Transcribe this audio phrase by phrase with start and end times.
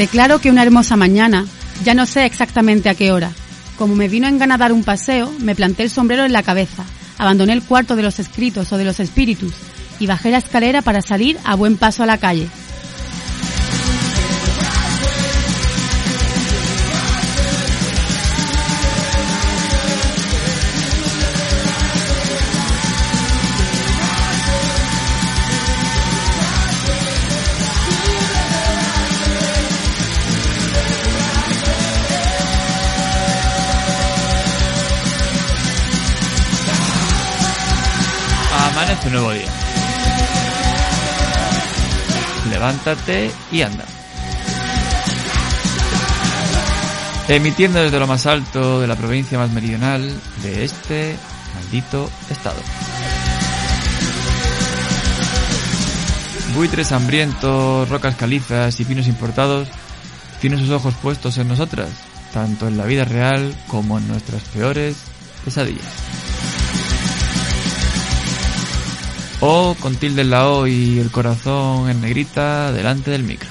[0.00, 1.44] Declaro que una hermosa mañana,
[1.84, 3.32] ya no sé exactamente a qué hora,
[3.76, 6.86] como me vino en gana dar un paseo, me planté el sombrero en la cabeza,
[7.18, 9.52] abandoné el cuarto de los escritos o de los espíritus
[9.98, 12.48] y bajé la escalera para salir a buen paso a la calle.
[39.10, 39.48] Nuevo día.
[42.48, 43.84] Levántate y anda.
[47.26, 51.16] Emitiendo desde lo más alto de la provincia más meridional de este
[51.56, 52.60] maldito estado.
[56.54, 59.68] Buitres hambrientos, rocas calizas y pinos importados
[60.40, 61.88] tienen sus ojos puestos en nosotras,
[62.32, 64.98] tanto en la vida real como en nuestras peores
[65.44, 66.29] pesadillas.
[69.40, 73.48] O con tilde en la O y el corazón en negrita delante del micro.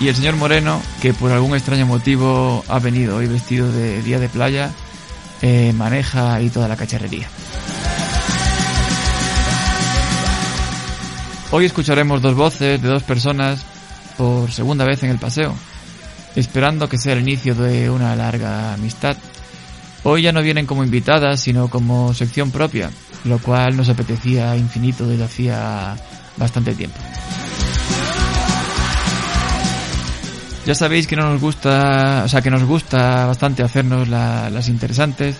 [0.00, 4.18] Y el señor Moreno, que por algún extraño motivo ha venido hoy vestido de día
[4.18, 4.70] de playa,
[5.40, 7.28] eh, maneja ahí toda la cacharrería.
[11.50, 13.64] Hoy escucharemos dos voces de dos personas
[14.18, 15.54] por segunda vez en el paseo,
[16.34, 19.16] esperando que sea el inicio de una larga amistad.
[20.04, 22.90] Hoy ya no vienen como invitadas, sino como sección propia,
[23.24, 25.96] lo cual nos apetecía infinito desde hacía
[26.36, 26.98] bastante tiempo.
[30.66, 34.68] Ya sabéis que no nos gusta, o sea, que nos gusta bastante hacernos la- las
[34.68, 35.36] interesantes,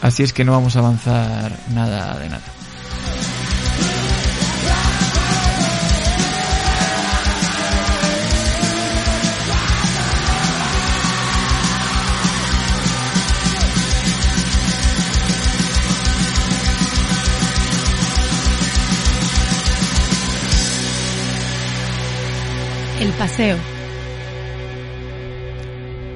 [0.00, 2.42] así es que no vamos a avanzar nada de nada.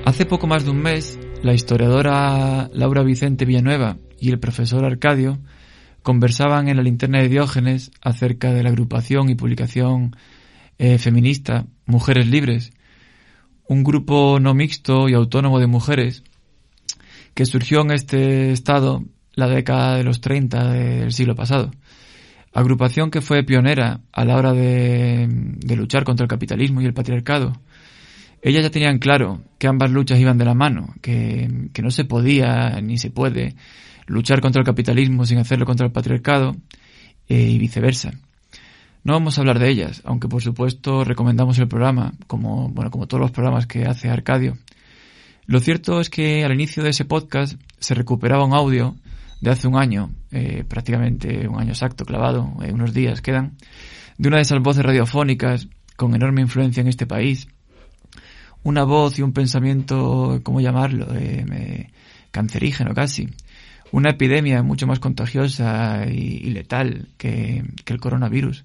[0.04, 5.38] Hace poco más de un mes, la historiadora Laura Vicente Villanueva y el profesor Arcadio
[6.02, 10.14] conversaban en la linterna de Diógenes acerca de la agrupación y publicación
[10.78, 12.72] eh, feminista Mujeres Libres,
[13.66, 16.22] un grupo no mixto y autónomo de mujeres
[17.32, 21.70] que surgió en este estado la década de los 30 del siglo pasado.
[22.56, 26.94] Agrupación que fue pionera a la hora de, de luchar contra el capitalismo y el
[26.94, 27.52] patriarcado.
[28.40, 32.06] Ellas ya tenían claro que ambas luchas iban de la mano, que, que no se
[32.06, 33.56] podía ni se puede
[34.06, 36.56] luchar contra el capitalismo sin hacerlo contra el patriarcado
[37.28, 38.12] eh, y viceversa.
[39.04, 43.06] No vamos a hablar de ellas, aunque por supuesto recomendamos el programa, como, bueno, como
[43.06, 44.56] todos los programas que hace Arcadio.
[45.44, 48.96] Lo cierto es que al inicio de ese podcast se recuperaba un audio
[49.40, 53.56] de hace un año, eh, prácticamente un año exacto, clavado, eh, unos días quedan,
[54.18, 57.48] de una de esas voces radiofónicas con enorme influencia en este país.
[58.62, 61.06] Una voz y un pensamiento, ¿cómo llamarlo?
[61.14, 61.90] Eh,
[62.30, 63.28] cancerígeno casi.
[63.92, 68.64] Una epidemia mucho más contagiosa y, y letal que, que el coronavirus.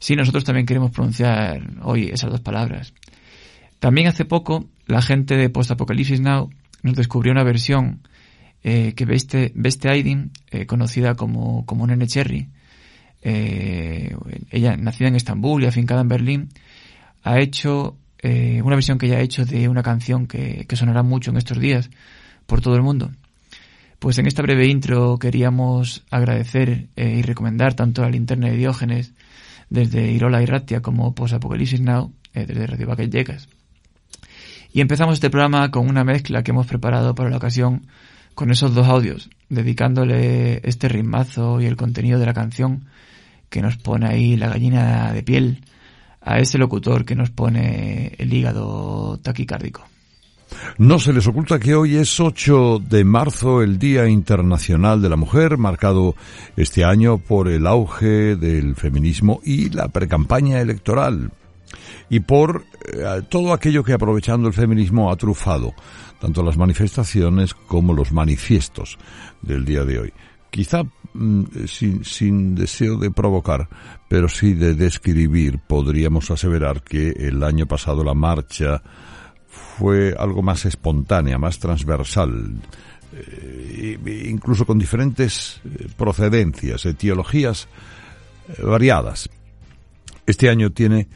[0.00, 2.92] Sí, nosotros también queremos pronunciar hoy esas dos palabras.
[3.78, 6.50] También hace poco, la gente de Post Apocalypse Now
[6.82, 8.00] nos descubrió una versión
[8.62, 12.48] eh, que Beste, Beste Aydin, eh, conocida como, como Nene Cherry,
[13.22, 14.16] eh,
[14.50, 16.48] ella nacida en Estambul y afincada en Berlín,
[17.22, 21.30] ha hecho una versión que ella ha hecho de una canción que, que sonará mucho
[21.30, 21.88] en estos días
[22.46, 23.12] por todo el mundo.
[24.00, 29.12] Pues en esta breve intro queríamos agradecer y recomendar tanto la linterna de Diógenes
[29.70, 33.48] desde Irola y Ratia como Post Apocalipsis Now desde Radio Llegas.
[34.72, 37.86] Y empezamos este programa con una mezcla que hemos preparado para la ocasión
[38.38, 42.84] con esos dos audios, dedicándole este ritmazo y el contenido de la canción
[43.50, 45.64] que nos pone ahí la gallina de piel
[46.20, 49.82] a ese locutor que nos pone el hígado taquicárdico.
[50.76, 55.16] No se les oculta que hoy es 8 de marzo, el Día Internacional de la
[55.16, 56.14] Mujer, marcado
[56.56, 61.32] este año por el auge del feminismo y la precampaña electoral.
[62.10, 65.74] Y por eh, todo aquello que aprovechando el feminismo ha trufado
[66.20, 68.98] tanto las manifestaciones como los manifiestos
[69.42, 70.12] del día de hoy.
[70.50, 70.82] Quizá
[71.14, 73.68] mm, sin, sin deseo de provocar,
[74.08, 78.82] pero sí de describir, podríamos aseverar que el año pasado la marcha
[79.48, 82.54] fue algo más espontánea, más transversal,
[83.12, 87.68] eh, e- incluso con diferentes eh, procedencias, etiologías
[88.62, 89.28] variadas.
[90.26, 91.08] Este año tiene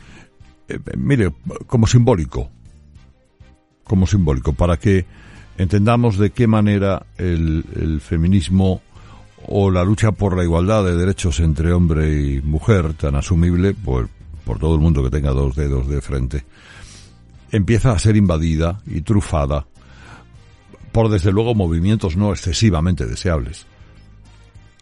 [0.73, 1.33] eh, mire,
[1.67, 2.51] como simbólico,
[3.85, 5.05] como simbólico, para que
[5.59, 8.81] entendamos de qué manera el, feminismo
[9.47, 14.09] o la lucha por la igualdad de derechos entre hombre y mujer, tan asumible por,
[14.45, 16.45] por todo el mundo que tenga dos dedos de frente,
[17.51, 19.67] empieza a ser invadida y trufada
[20.93, 23.67] por desde luego movimientos no excesivamente deseables.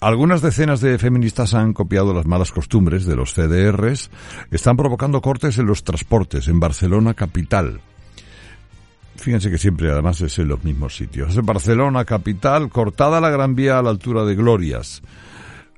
[0.00, 4.10] Algunas decenas de feministas han copiado las malas costumbres de los CDRs,
[4.50, 7.82] están provocando cortes en los transportes en Barcelona capital.
[9.16, 11.36] Fíjense que siempre además es en los mismos sitios.
[11.36, 15.02] En Barcelona capital, cortada la Gran Vía a la altura de Glorias.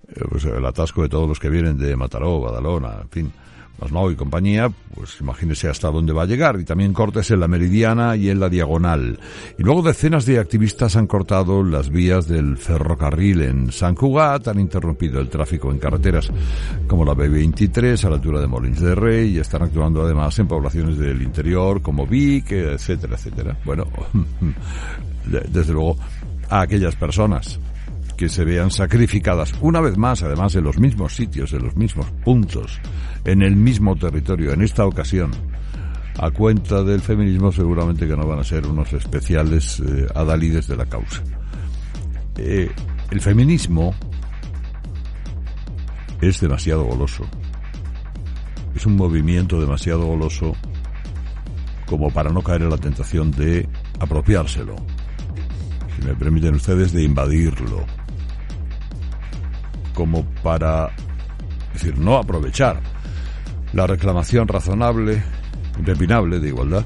[0.06, 3.32] Eh, pues el atasco de todos los que vienen de Mataró, Badalona, en fin.
[3.80, 6.58] Masnau y compañía, pues imagínese hasta dónde va a llegar.
[6.60, 9.19] Y también cortes en la Meridiana y en la Diagonal.
[9.58, 14.60] Y luego decenas de activistas han cortado las vías del ferrocarril en San Cugat, han
[14.60, 16.30] interrumpido el tráfico en carreteras
[16.86, 20.46] como la B23 a la altura de Molins de Rey y están actuando además en
[20.46, 23.56] poblaciones del interior como Vic, etcétera, etcétera.
[23.64, 23.86] Bueno,
[25.25, 25.96] desde luego
[26.48, 27.58] a aquellas personas
[28.22, 32.06] que se vean sacrificadas una vez más, además en los mismos sitios, en los mismos
[32.24, 32.78] puntos,
[33.24, 35.32] en el mismo territorio, en esta ocasión,
[36.20, 40.76] a cuenta del feminismo, seguramente que no van a ser unos especiales eh, adalides de
[40.76, 41.20] la causa.
[42.36, 42.70] Eh,
[43.10, 43.92] el feminismo
[46.20, 47.25] es demasiado goloso.
[48.72, 50.54] Es un movimiento demasiado goloso
[51.86, 53.68] como para no caer en la tentación de
[53.98, 54.76] apropiárselo.
[55.96, 57.84] Si me permiten ustedes, de invadirlo
[59.94, 60.90] como para,
[61.72, 62.80] decir, no aprovechar
[63.72, 65.22] la reclamación razonable,
[65.78, 66.84] impepinable de igualdad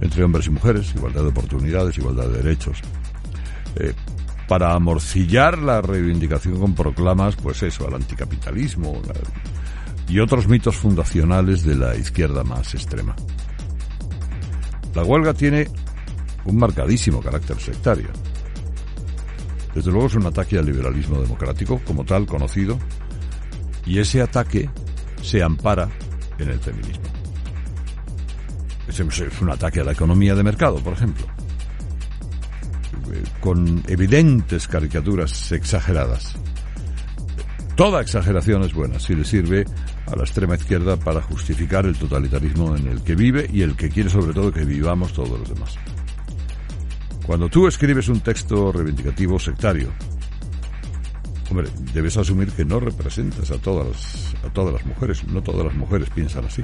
[0.00, 2.80] entre hombres y mujeres, igualdad de oportunidades, igualdad de derechos,
[3.76, 3.94] eh,
[4.48, 9.00] para amorcillar la reivindicación con proclamas, pues eso, al anticapitalismo
[10.08, 13.16] y otros mitos fundacionales de la izquierda más extrema.
[14.94, 15.68] La huelga tiene
[16.44, 18.08] un marcadísimo carácter sectario.
[19.74, 22.78] Desde luego es un ataque al liberalismo democrático, como tal conocido,
[23.84, 24.70] y ese ataque
[25.22, 25.88] se ampara
[26.38, 27.04] en el feminismo.
[28.86, 31.26] Es un ataque a la economía de mercado, por ejemplo,
[33.40, 36.36] con evidentes caricaturas exageradas.
[37.76, 39.64] Toda exageración es buena si le sirve
[40.06, 43.88] a la extrema izquierda para justificar el totalitarismo en el que vive y el que
[43.88, 45.76] quiere sobre todo que vivamos todos los demás.
[47.26, 49.88] Cuando tú escribes un texto reivindicativo sectario,
[51.50, 55.24] hombre, debes asumir que no representas a todas las, a todas las mujeres.
[55.24, 56.62] No todas las mujeres piensan así.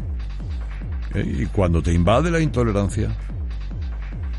[1.15, 1.39] ¿Eh?
[1.41, 3.17] Y cuando te invade la intolerancia,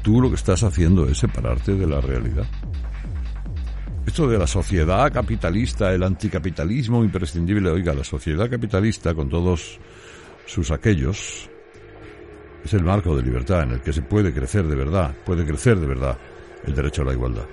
[0.02, 2.46] tú lo que estás haciendo es separarte de la realidad.
[4.06, 9.80] Esto de la sociedad capitalista, el anticapitalismo imprescindible, oiga, la sociedad capitalista con todos
[10.48, 11.51] sus aquellos,
[12.64, 15.80] es el marco de libertad en el que se puede crecer de verdad, puede crecer
[15.80, 16.18] de verdad
[16.66, 17.46] el derecho a la igualdad.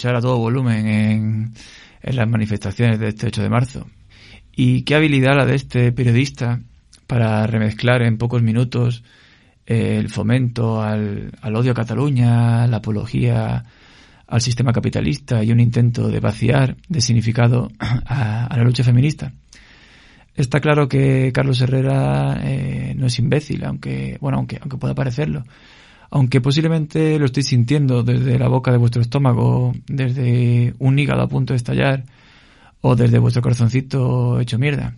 [0.00, 1.52] Escuchar a todo volumen en,
[2.00, 3.86] en las manifestaciones de este 8 de marzo.
[4.56, 6.58] Y qué habilidad la de este periodista
[7.06, 9.04] para remezclar en pocos minutos
[9.66, 13.62] eh, el fomento al, odio a Cataluña, la apología
[14.26, 19.34] al sistema capitalista y un intento de vaciar de significado a, la lucha feminista.
[20.34, 25.44] Está claro que Carlos Herrera eh, no es imbécil, aunque bueno, aunque aunque pueda parecerlo,
[26.10, 31.28] aunque posiblemente lo estoy sintiendo desde la boca de vuestro estómago, desde un hígado a
[31.28, 32.04] punto de estallar
[32.80, 34.94] o desde vuestro corazoncito hecho mierda.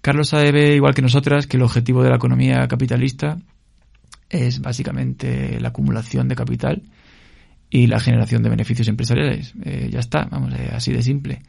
[0.00, 3.38] Carlos sabe, igual que nosotras, que el objetivo de la economía capitalista
[4.28, 6.82] es básicamente la acumulación de capital
[7.68, 9.54] y la generación de beneficios empresariales.
[9.62, 11.42] Eh, ya está, vamos, eh, así de simple.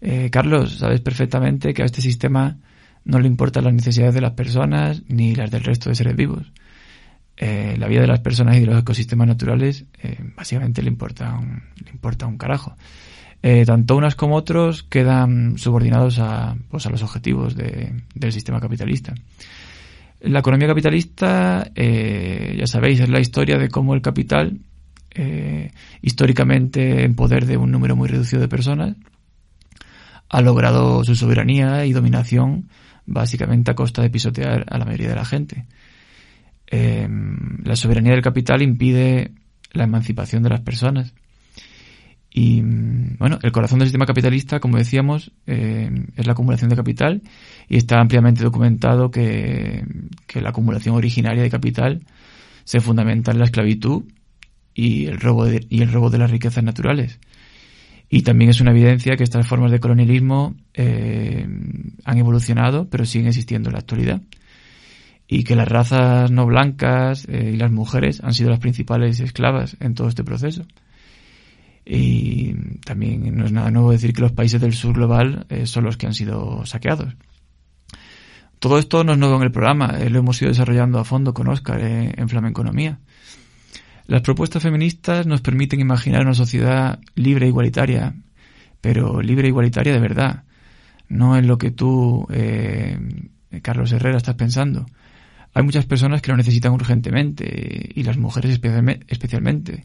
[0.00, 2.56] Eh, Carlos, sabes perfectamente que a este sistema
[3.04, 6.52] no le importan las necesidades de las personas ni las del resto de seres vivos.
[7.38, 9.86] La vida de las personas y de los ecosistemas naturales
[10.36, 12.76] básicamente le importa un, le importa un carajo.
[13.44, 19.14] Eh, tanto unas como otros quedan subordinados a, pues, a los objetivos del sistema capitalista.
[20.20, 24.60] La economía capitalista, eh, ya sabéis, es la historia de cómo el capital,
[25.10, 28.94] eh, históricamente en poder de un número muy reducido de personas,
[30.28, 32.68] ha logrado su soberanía y dominación
[33.06, 35.66] básicamente a costa de pisotear a la mayoría de la gente.
[36.72, 39.32] La soberanía del capital impide
[39.72, 41.14] la emancipación de las personas
[42.34, 47.22] y bueno, el corazón del sistema capitalista, como decíamos, eh, es la acumulación de capital
[47.68, 49.84] y está ampliamente documentado que,
[50.34, 52.00] la acumulación originaria de capital
[52.64, 54.04] se fundamenta en la esclavitud
[54.72, 57.20] y el robo de, y el robo de las riquezas naturales.
[58.08, 61.46] Y también es una evidencia que estas formas de colonialismo eh,
[62.04, 64.22] han evolucionado, pero siguen existiendo en la actualidad.
[65.34, 69.78] Y que las razas no blancas eh, y las mujeres han sido las principales esclavas
[69.80, 70.66] en todo este proceso.
[71.86, 72.52] Y
[72.84, 75.96] también no es nada nuevo decir que los países del sur global eh, son los
[75.96, 77.16] que han sido saqueados.
[78.58, 81.32] Todo esto no es nuevo en el programa, eh, lo hemos ido desarrollando a fondo
[81.32, 82.98] con Oscar en Flamenconomía.
[84.06, 88.16] Las propuestas feministas nos permiten imaginar una sociedad libre e igualitaria,
[88.82, 90.44] pero libre e igualitaria de verdad.
[91.08, 92.28] No es lo que tú,
[93.62, 94.84] Carlos Herrera, estás pensando.
[95.54, 98.58] Hay muchas personas que lo necesitan urgentemente, y las mujeres
[99.08, 99.84] especialmente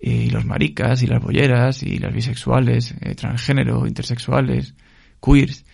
[0.00, 4.74] y los maricas y las bolleras y las bisexuales, eh, transgénero, intersexuales,
[5.20, 5.64] queers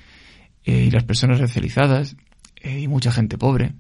[0.65, 2.17] eh, y las personas racializadas
[2.57, 3.73] eh, y mucha gente pobre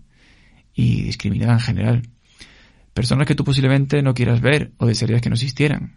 [0.74, 2.02] y discriminada en general.
[2.92, 5.96] Personas que tú posiblemente no quieras ver o desearías que no existieran.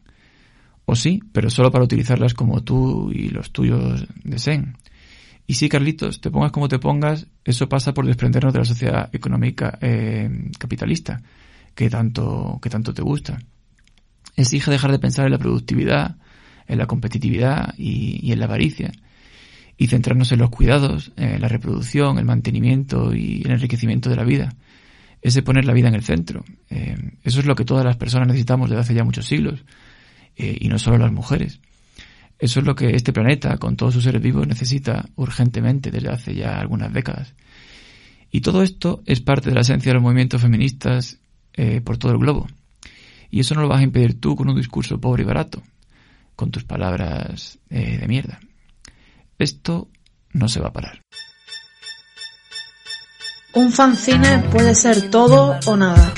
[0.85, 4.77] O sí, pero solo para utilizarlas como tú y los tuyos deseen.
[5.47, 9.09] Y sí, Carlitos, te pongas como te pongas, eso pasa por desprendernos de la sociedad
[9.13, 9.79] económica
[10.59, 11.21] capitalista
[11.73, 13.39] que tanto, que tanto te gusta
[14.37, 16.15] exige dejar de pensar en la productividad,
[16.67, 18.91] en la competitividad y, en la avaricia,
[19.77, 24.23] y centrarnos en los cuidados, en la reproducción, el mantenimiento y el enriquecimiento de la
[24.23, 24.55] vida.
[25.21, 26.45] Es de poner la vida en el centro.
[26.69, 29.65] Eh, eso es lo que todas las personas necesitamos desde hace ya muchos siglos,
[30.35, 31.59] eh, y no solo las mujeres.
[32.39, 36.35] Eso es lo que este planeta, con todos sus seres vivos, necesita urgentemente desde hace
[36.35, 37.33] ya algunas décadas.
[38.31, 41.19] Y todo esto es parte de la esencia de los movimientos feministas
[41.53, 42.47] eh, por todo el globo.
[43.31, 45.63] Y eso no lo vas a impedir tú con un discurso pobre y barato,
[46.35, 48.39] con tus palabras eh, de mierda.
[49.39, 49.89] Esto
[50.33, 51.01] no se va a parar.
[53.53, 56.13] Un fanzine puede ser todo o nada.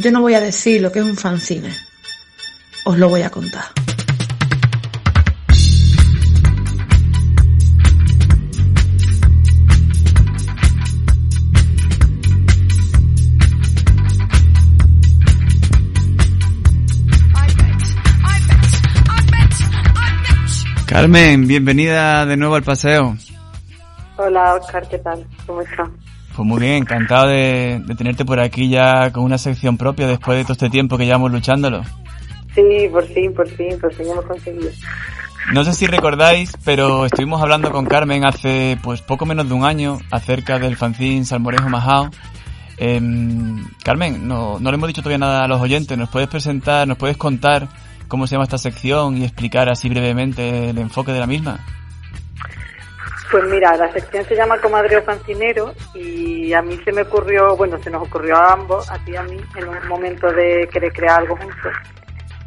[0.00, 1.70] Yo no voy a decir lo que es un fanzine.
[2.84, 3.64] Os lo voy a contar.
[20.86, 23.16] Carmen, bienvenida de nuevo al paseo.
[24.16, 25.26] Hola Oscar, ¿qué tal?
[25.44, 25.88] ¿Cómo estás?
[26.38, 30.44] Pues muy bien, encantado de, tenerte por aquí ya con una sección propia después de
[30.44, 31.82] todo este tiempo que llevamos luchándolo.
[32.54, 34.70] Sí, por fin, por fin, por fin hemos conseguido.
[35.52, 39.64] No sé si recordáis, pero estuvimos hablando con Carmen hace pues poco menos de un
[39.64, 42.08] año acerca del fanzine Salmorejo Majao.
[42.76, 46.86] Em, Carmen, no, no le hemos dicho todavía nada a los oyentes, ¿nos puedes presentar,
[46.86, 47.66] nos puedes contar
[48.06, 51.58] cómo se llama esta sección y explicar así brevemente el enfoque de la misma?
[53.30, 57.78] Pues mira, la sección se llama Comadreo Fancinero y a mí se me ocurrió, bueno,
[57.78, 60.92] se nos ocurrió a ambos, a ti y a mí, en un momento de querer
[60.92, 61.72] crear algo juntos.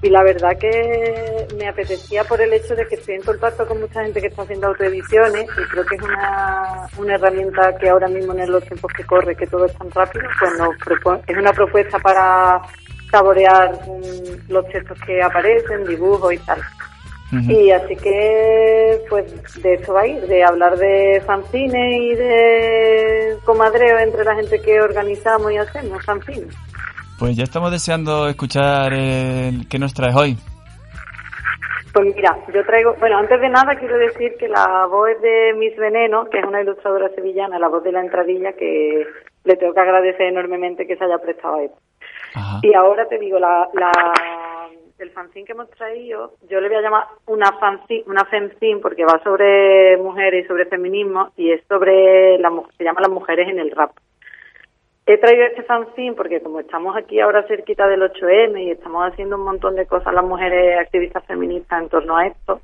[0.03, 3.79] Y la verdad que me apetecía por el hecho de que estoy en contacto con
[3.81, 8.07] mucha gente que está haciendo autoediciones y creo que es una, una herramienta que ahora
[8.07, 11.99] mismo en los tiempos que corre, que todo es tan rápido, pues es una propuesta
[11.99, 12.61] para
[13.11, 16.59] saborear mm, los textos que aparecen, dibujos y tal.
[17.31, 23.37] Y así que, pues, de eso va a ir, de hablar de fanzine y de
[23.45, 26.47] comadreo entre la gente que organizamos y hacemos fanzine.
[27.17, 30.35] Pues ya estamos deseando escuchar el que nos traes hoy.
[31.93, 35.75] Pues mira, yo traigo, bueno, antes de nada quiero decir que la voz de Miss
[35.77, 39.05] Veneno, que es una ilustradora sevillana, la voz de la entradilla, que
[39.43, 41.77] le tengo que agradecer enormemente que se haya prestado a esto.
[42.61, 43.91] Y ahora te digo, la, la
[45.01, 49.03] el fanzine que hemos traído, yo le voy a llamar una fanzine, una fanzine porque
[49.03, 53.59] va sobre mujeres y sobre feminismo y es sobre, la, se llama Las mujeres en
[53.59, 53.91] el rap.
[55.05, 59.35] He traído este fanzine porque como estamos aquí ahora cerquita del 8M y estamos haciendo
[59.35, 62.61] un montón de cosas las mujeres activistas feministas en torno a esto,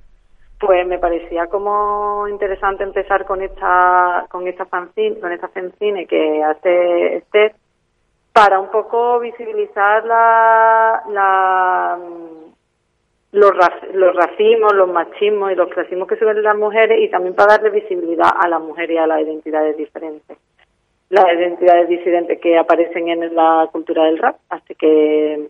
[0.60, 6.44] pues me parecía como interesante empezar con esta con esta fanzine, con esta fanzine que
[6.44, 7.56] hace Esther
[8.38, 11.98] para un poco visibilizar la, la
[13.32, 13.52] los,
[13.94, 17.72] los racismos, los machismos y los clasismos que sufren las mujeres y también para darle
[17.72, 20.38] visibilidad a las mujeres y a las identidades diferentes,
[21.10, 24.36] las identidades disidentes que aparecen en la cultura del rap.
[24.50, 25.50] Así que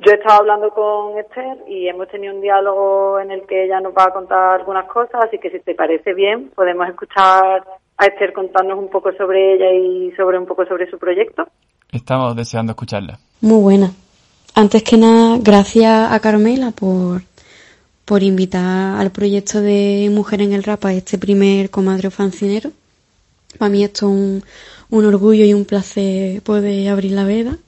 [0.00, 3.80] yo he estado hablando con Esther y hemos tenido un diálogo en el que ella
[3.80, 7.62] nos va a contar algunas cosas, así que si te parece bien podemos escuchar
[7.98, 11.46] a Esther contarnos un poco sobre ella y sobre un poco sobre su proyecto.
[11.92, 13.18] Estamos deseando escucharla.
[13.40, 13.92] Muy buena.
[14.54, 17.22] Antes que nada, gracias a Carmela por,
[18.04, 22.72] por invitar al proyecto de Mujer en el Rap a este primer comadre fancinero.
[23.58, 24.44] Para mí esto es un,
[24.90, 27.58] un orgullo y un placer poder abrir la veda.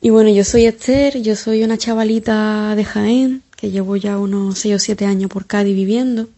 [0.00, 4.58] Y bueno, yo soy Esther, yo soy una chavalita de Jaén, que llevo ya unos
[4.58, 6.28] 6 o 7 años por Cádiz viviendo.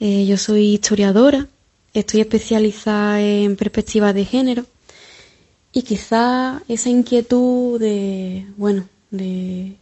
[0.00, 1.46] Eh, yo soy historiadora,
[1.94, 4.66] estoy especializada en perspectivas de género
[5.72, 9.76] y quizá esa inquietud de, bueno, de,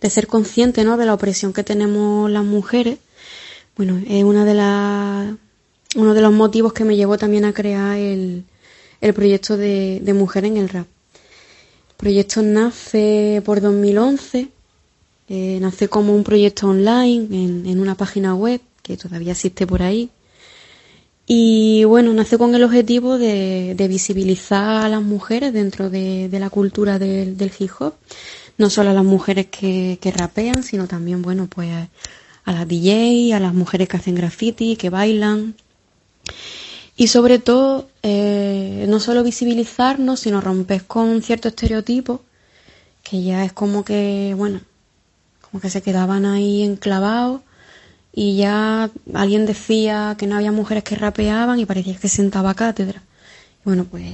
[0.00, 0.96] de ser consciente, ¿no?
[0.96, 2.98] De la opresión que tenemos las mujeres,
[3.76, 5.34] bueno, es una de las,
[5.96, 8.44] uno de los motivos que me llevó también a crear el,
[9.00, 10.86] el proyecto de, de Mujer en el Rap.
[11.90, 14.48] El proyecto nace por 2011,
[15.28, 19.82] eh, nace como un proyecto online en, en una página web que todavía existe por
[19.82, 20.10] ahí,
[21.26, 26.98] y bueno, nace con el objetivo de, visibilizar a las mujeres dentro de, la cultura
[26.98, 27.94] del, hip hop.
[28.58, 31.70] No solo a las mujeres que, rapean, sino también, bueno, pues
[32.44, 35.54] a, las DJ, a las mujeres que hacen graffiti, que bailan.
[36.96, 42.20] Y sobre todo, eh, no solo visibilizarnos, sino romper con ciertos estereotipos
[43.02, 44.60] que ya es como que, bueno,
[45.42, 47.42] como que se quedaban ahí enclavados
[48.16, 53.02] y ya alguien decía que no había mujeres que rapeaban y parecía que sentaba cátedra.
[53.64, 54.04] Bueno, pues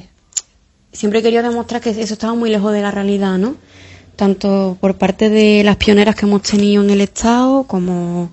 [0.92, 3.56] siempre querido demostrar que eso estaba muy lejos de la realidad, ¿no?
[4.16, 8.30] Tanto por parte de las pioneras que hemos tenido en el Estado como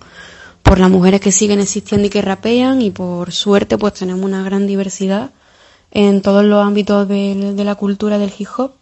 [0.64, 4.44] por las mujeres que siguen existiendo y que rapean y por suerte pues tenemos una
[4.44, 5.32] gran diversidad
[5.92, 8.74] en todos los ámbitos de, de la cultura del hip hop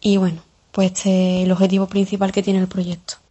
[0.00, 0.42] y bueno,
[0.72, 3.21] pues este es el objetivo principal que tiene el proyecto.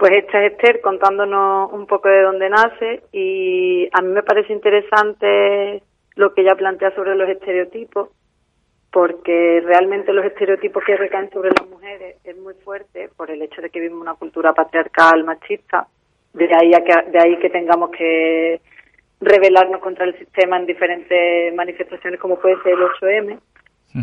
[0.00, 4.50] Pues esta es Esther contándonos un poco de dónde nace y a mí me parece
[4.50, 5.82] interesante
[6.14, 8.08] lo que ella plantea sobre los estereotipos,
[8.90, 13.60] porque realmente los estereotipos que recaen sobre las mujeres es muy fuerte por el hecho
[13.60, 15.86] de que vivimos una cultura patriarcal machista,
[16.32, 18.62] de ahí, a que, de ahí que tengamos que
[19.20, 23.38] rebelarnos contra el sistema en diferentes manifestaciones como puede ser el 8M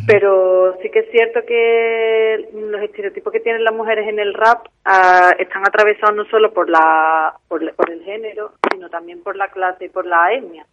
[0.05, 4.67] pero sí que es cierto que los estereotipos que tienen las mujeres en el rap
[4.83, 9.85] ah, están atravesados no solo por la por, el género, sino también por la clase
[9.85, 10.65] y por la etnia.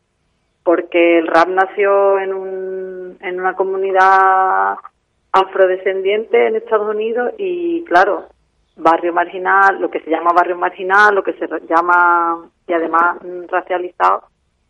[0.65, 4.77] Porque el rap nació en, un, en una comunidad
[5.31, 8.29] afrodescendiente en Estados Unidos y, claro,
[8.77, 14.25] barrio marginal, lo que se llama barrio marginal, lo que se llama, y además racializado,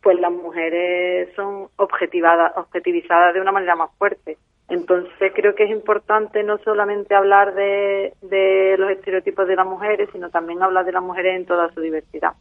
[0.04, 4.36] pues las mujeres son objetivadas, objetivizadas de una manera más fuerte.
[4.68, 10.10] Entonces creo que es importante no solamente hablar de, de los estereotipos de las mujeres,
[10.12, 12.34] sino también hablar de las mujeres en toda su diversidad.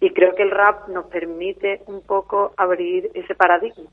[0.00, 3.90] Y creo que el rap nos permite un poco abrir ese paradigma.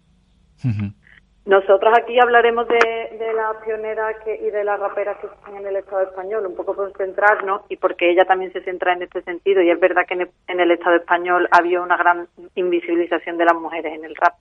[1.50, 5.66] Nosotros aquí hablaremos de, de las pioneras que, y de las raperas que están en
[5.66, 9.24] el Estado español, un poco por centrarnos y porque ella también se centra en este
[9.24, 9.60] sentido.
[9.64, 13.96] Y es verdad que en el, Estado español había una gran invisibilización de las mujeres
[13.96, 14.36] en el rap.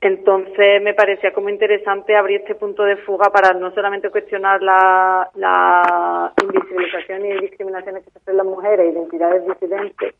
[0.00, 5.28] Entonces me parecía como interesante abrir este punto de fuga para no solamente cuestionar la,
[5.34, 10.14] la invisibilización y discriminaciones que sufren las mujeres, identidades disidentes,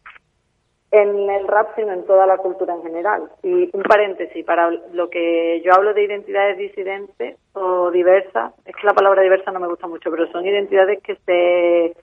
[0.91, 3.23] en el rap, sino en toda la cultura en general.
[3.43, 8.87] Y un paréntesis, para lo que yo hablo de identidades disidentes o diversas, es que
[8.87, 11.95] la palabra diversa no me gusta mucho, pero son identidades que se,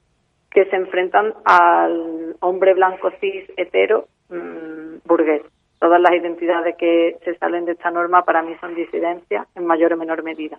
[0.52, 5.42] que se enfrentan al hombre blanco cis hetero mmm, burgués.
[5.80, 9.94] Todas las identidades que se salen de esta norma para mí son disidencias en mayor
[9.94, 10.58] o menor medida.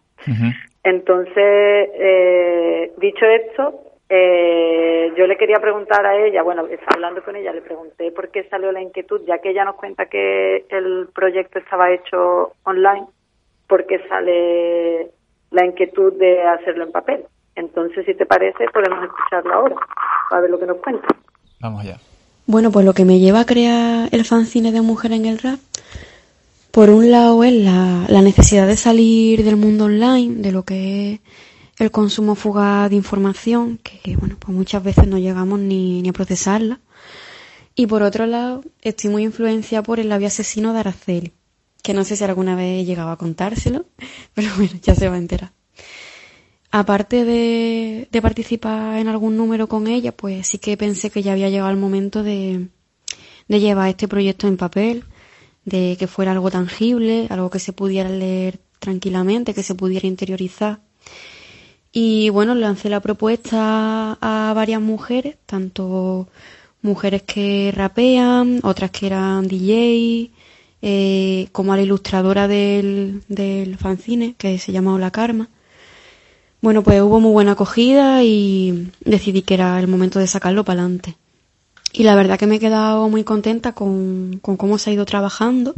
[0.84, 1.34] Entonces,
[1.94, 7.62] eh, dicho esto, eh, yo le quería preguntar a ella, bueno, hablando con ella, le
[7.62, 11.90] pregunté por qué salió la inquietud, ya que ella nos cuenta que el proyecto estaba
[11.90, 13.06] hecho online,
[13.68, 15.10] ¿por qué sale
[15.50, 17.24] la inquietud de hacerlo en papel?
[17.56, 19.76] Entonces, si te parece, podemos escucharlo ahora,
[20.30, 21.08] para ver lo que nos cuenta.
[21.60, 21.96] Vamos allá.
[22.46, 25.58] Bueno, pues lo que me lleva a crear el fanzine de Mujer en el Rap,
[26.70, 31.14] por un lado es la, la necesidad de salir del mundo online, de lo que
[31.14, 31.20] es
[31.78, 36.12] el consumo fugaz de información, que bueno, pues muchas veces no llegamos ni, ni a
[36.12, 36.80] procesarla.
[37.74, 41.32] Y por otro lado, estoy muy influenciada por el labio asesino de Araceli,
[41.82, 43.84] que no sé si alguna vez llegaba a contárselo,
[44.34, 45.52] pero bueno, ya se va a enterar.
[46.70, 51.32] Aparte de, de participar en algún número con ella, pues sí que pensé que ya
[51.32, 52.68] había llegado el momento de,
[53.48, 55.04] de llevar este proyecto en papel,
[55.64, 60.80] de que fuera algo tangible, algo que se pudiera leer tranquilamente, que se pudiera interiorizar
[61.98, 66.28] y bueno, lancé la propuesta a varias mujeres, tanto
[66.82, 70.30] mujeres que rapean, otras que eran DJ,
[70.82, 75.48] eh, como a la ilustradora del, del fanzine, que se llama La Karma.
[76.60, 80.82] Bueno, pues hubo muy buena acogida y decidí que era el momento de sacarlo para
[80.82, 81.16] adelante.
[81.94, 85.06] Y la verdad que me he quedado muy contenta con, con cómo se ha ido
[85.06, 85.74] trabajando,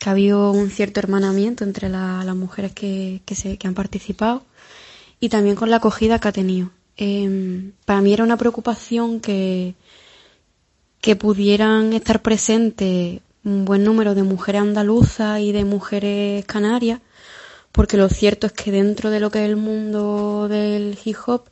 [0.00, 4.42] que ha habido un cierto hermanamiento entre las mujeres que, que, se, que han participado
[5.24, 6.70] y también con la acogida que ha tenido.
[6.98, 9.74] Em, para mí era una preocupación que,
[11.00, 17.00] que pudieran estar presentes un buen número de mujeres andaluzas y de mujeres canarias,
[17.72, 21.44] porque lo cierto es que dentro de lo que es el mundo del hip hop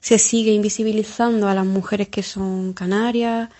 [0.00, 3.50] se sigue invisibilizando a las mujeres que son canarias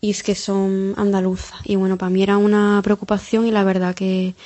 [0.00, 1.58] y que son andaluzas.
[1.64, 4.36] Y bueno, para mí era una preocupación y la verdad que,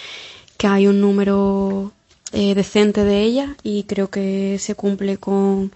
[0.57, 1.93] que hay un número
[2.37, 5.73] eh, decente de ella y creo que se cumple con,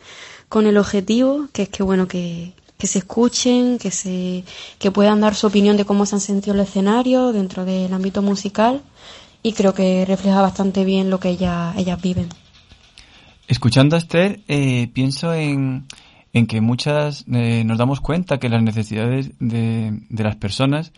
[0.51, 4.45] con el objetivo, que es que bueno, que, que se escuchen, que se,
[4.79, 8.21] que puedan dar su opinión de cómo se han sentido el escenario dentro del ámbito
[8.21, 8.83] musical
[9.43, 12.29] y creo que refleja bastante bien lo que ella, ellas viven.
[13.49, 15.87] Escuchando a Esther, eh, pienso en,
[16.35, 20.93] en que muchas eh, nos damos cuenta que las necesidades de, de las personas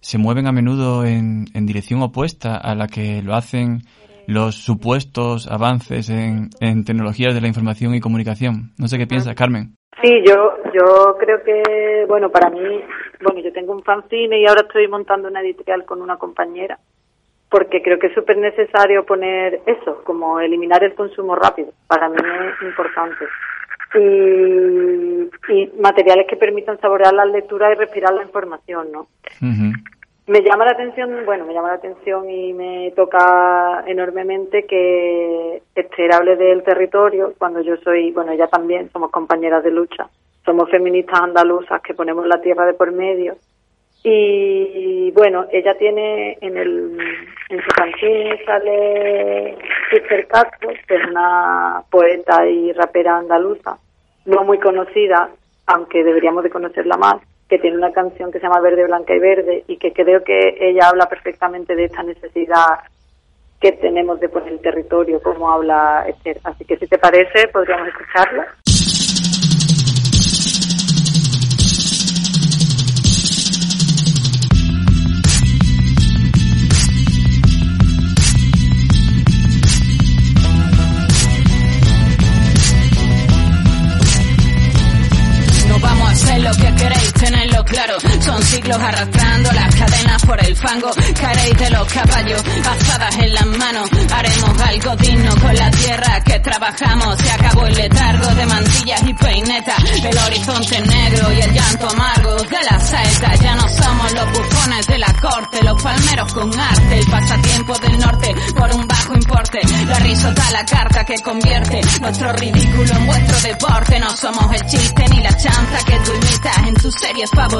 [0.00, 3.82] se mueven a menudo en, en dirección opuesta a la que lo hacen
[4.30, 8.70] los supuestos avances en, en tecnologías de la información y comunicación.
[8.78, 9.74] No sé qué piensa, Carmen.
[10.02, 12.80] Sí, yo, yo creo que, bueno, para mí,
[13.22, 16.78] bueno, yo tengo un fanzine y ahora estoy montando una editorial con una compañera,
[17.50, 21.72] porque creo que es súper necesario poner eso, como eliminar el consumo rápido.
[21.86, 23.26] Para mí es importante.
[23.92, 29.08] Y, y materiales que permitan saborear la lectura y respirar la información, ¿no?
[30.30, 36.12] Me llama la atención, bueno, me llama la atención y me toca enormemente que Esther
[36.12, 40.08] hable del territorio cuando yo soy, bueno, ella también, somos compañeras de lucha,
[40.44, 43.38] somos feministas andaluzas que ponemos la tierra de por medio.
[44.04, 46.96] Y bueno, ella tiene en el
[47.48, 49.58] en su canción sale
[49.90, 53.78] Sister Castro, que es una poeta y rapera andaluza,
[54.26, 55.28] no muy conocida,
[55.66, 59.18] aunque deberíamos de conocerla más que tiene una canción que se llama Verde, Blanca y
[59.18, 62.78] Verde y que creo que ella habla perfectamente de esta necesidad
[63.60, 66.38] que tenemos de poner el territorio, como habla Esther.
[66.44, 68.54] Así que si te parece, podríamos escucharla.
[87.70, 87.94] Claro.
[88.20, 90.90] Son siglos arrastrando las cadenas por el fango.
[91.18, 93.90] Caréis de los caballos, pasadas en las manos.
[94.12, 97.16] Haremos algo digno con la tierra que trabajamos.
[97.18, 99.84] Se acabó el letargo de mantillas y peinetas.
[100.04, 103.34] El horizonte negro y el llanto amargo de la saeta.
[103.36, 106.98] Ya no somos los bufones de la corte, los palmeros con arte.
[106.98, 109.60] El pasatiempo del norte por un bajo importe.
[109.86, 114.00] La risota la carta que convierte nuestro ridículo en vuestro deporte.
[114.00, 117.59] No somos el chiste ni la chanza que tú imitas en tus series favoritas.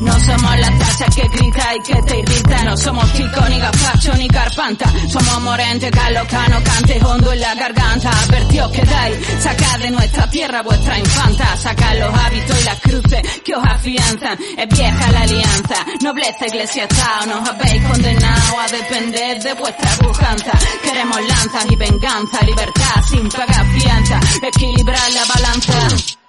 [0.00, 2.64] No somos la tacha que grita y que te irrita.
[2.64, 4.92] No somos Chico ni Gafacho ni Carpanta.
[5.08, 8.10] Somos Morente, Calocano, cante hondo en la garganta.
[8.10, 11.56] Advertió que dais, sacad de nuestra tierra vuestra infanta.
[11.56, 14.38] Sacad los hábitos y las cruces que os afianzan.
[14.56, 17.26] Es vieja la alianza, nobleza, iglesia, estado.
[17.26, 20.52] Nos habéis condenado a depender de vuestra pujanza.
[20.82, 24.20] Queremos lanzas y venganza, libertad sin pagar fianza.
[24.42, 26.25] Equilibrar la balanza.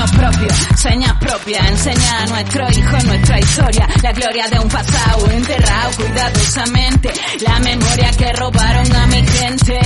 [0.00, 5.30] Sueños propios, señas propias, enseña a nuestro hijo nuestra historia, la gloria de un pasado
[5.30, 9.78] enterrado cuidadosamente, la memoria que robaron a mi gente.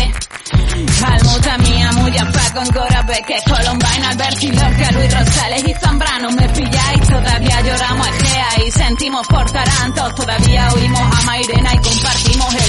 [1.05, 6.48] Almuta mía, muy pa' con Cora que Columbine, Alberti, Lorca, Luis Rosales y Zambrano me
[6.48, 12.63] pilláis, todavía lloramos Egea y sentimos por Taranto, todavía oímos a Mairena y compartimos el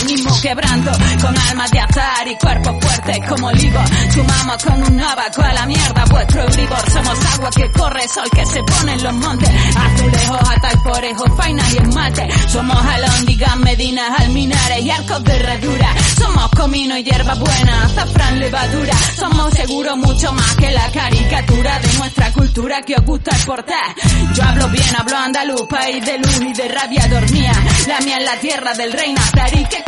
[0.45, 3.79] mismo quebranto, con almas de azar y cuerpos fuertes como ligo,
[4.13, 8.45] sumamos con un abaco a la mierda vuestro Euribor, somos agua que corre, sol que
[8.45, 10.39] se pone en los montes, azulejos,
[10.83, 17.03] por fainas y esmalte, somos alóndigas, medinas, alminares y arcos de herradura, somos comino y
[17.03, 18.93] hierba buena, azafrán, levadura.
[19.15, 23.95] Somos seguros mucho más que la caricatura de nuestra cultura que os gusta exportar.
[24.33, 27.53] Yo hablo bien, hablo andaluz, país de luz y de rabia dormía.
[27.87, 29.83] La mía es la tierra del rey Nazarí que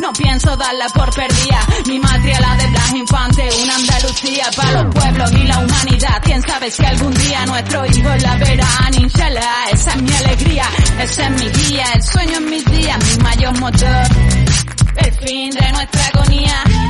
[0.00, 1.58] No pienso darla por perdida.
[1.86, 6.22] Mi matria la de Blas Infante, una Andalucía para los pueblos y la humanidad.
[6.22, 9.70] Quién sabe si algún día nuestro hijo la verán, inshallah.
[9.72, 10.64] Esa es mi alegría,
[11.00, 14.06] ese es mi guía, el sueño en mis días, mi mayor motor.
[14.96, 16.85] El fin de nuestra agonía.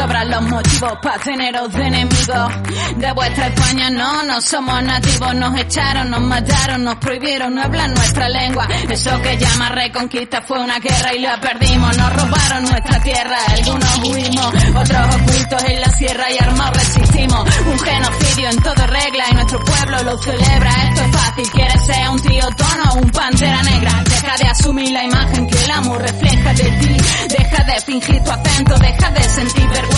[0.00, 2.52] Sobran los motivos para teneros de enemigos.
[2.96, 7.90] De vuestra España no, no somos nativos, nos echaron, nos mataron, nos prohibieron no hablar
[7.90, 8.66] nuestra lengua.
[8.88, 13.98] Eso que llama reconquista fue una guerra y la perdimos, nos robaron nuestra tierra, algunos
[13.98, 17.48] huimos, otros ocultos en la sierra y armados resistimos.
[17.66, 22.08] Un genocidio en toda regla y nuestro pueblo lo celebra, esto es fácil, quieres ser
[22.08, 24.02] un tío tono o un pantera negra.
[24.04, 26.96] Deja de asumir la imagen que el amor refleja de ti,
[27.28, 29.89] deja de fingir tu acento, deja de sentir vergüenza,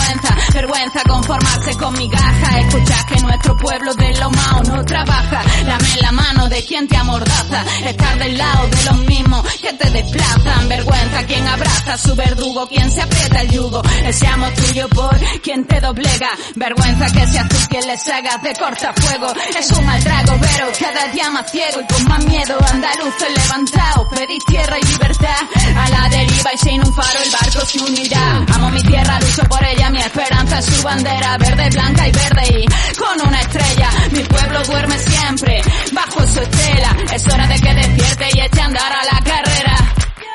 [0.53, 5.97] vergüenza conformarse con mi gaja, escuchar que nuestro pueblo de lo mao no trabaja, dame
[6.01, 10.69] la mano de quien te amordaza, estar del lado de los mismos que te desplazan,
[10.69, 15.65] vergüenza quien abraza su verdugo, quien se aprieta el yugo, ese amo tuyo por quien
[15.65, 20.37] te doblega, vergüenza que seas tú quien les hagas de cortafuego, es un mal trago,
[20.39, 25.41] pero cada día más ciego y con más miedo, andaluces levantados, pedís tierra y libertad,
[25.75, 29.43] a la deriva y sin un faro el barco se unirá, amo mi tierra, lucho
[29.49, 33.89] por ella, mi esperanza es su bandera, verde, blanca y verde y con una estrella.
[34.11, 36.95] Mi pueblo duerme siempre bajo su estela.
[37.13, 39.75] Es hora de que despierte y eche a andar a la carrera.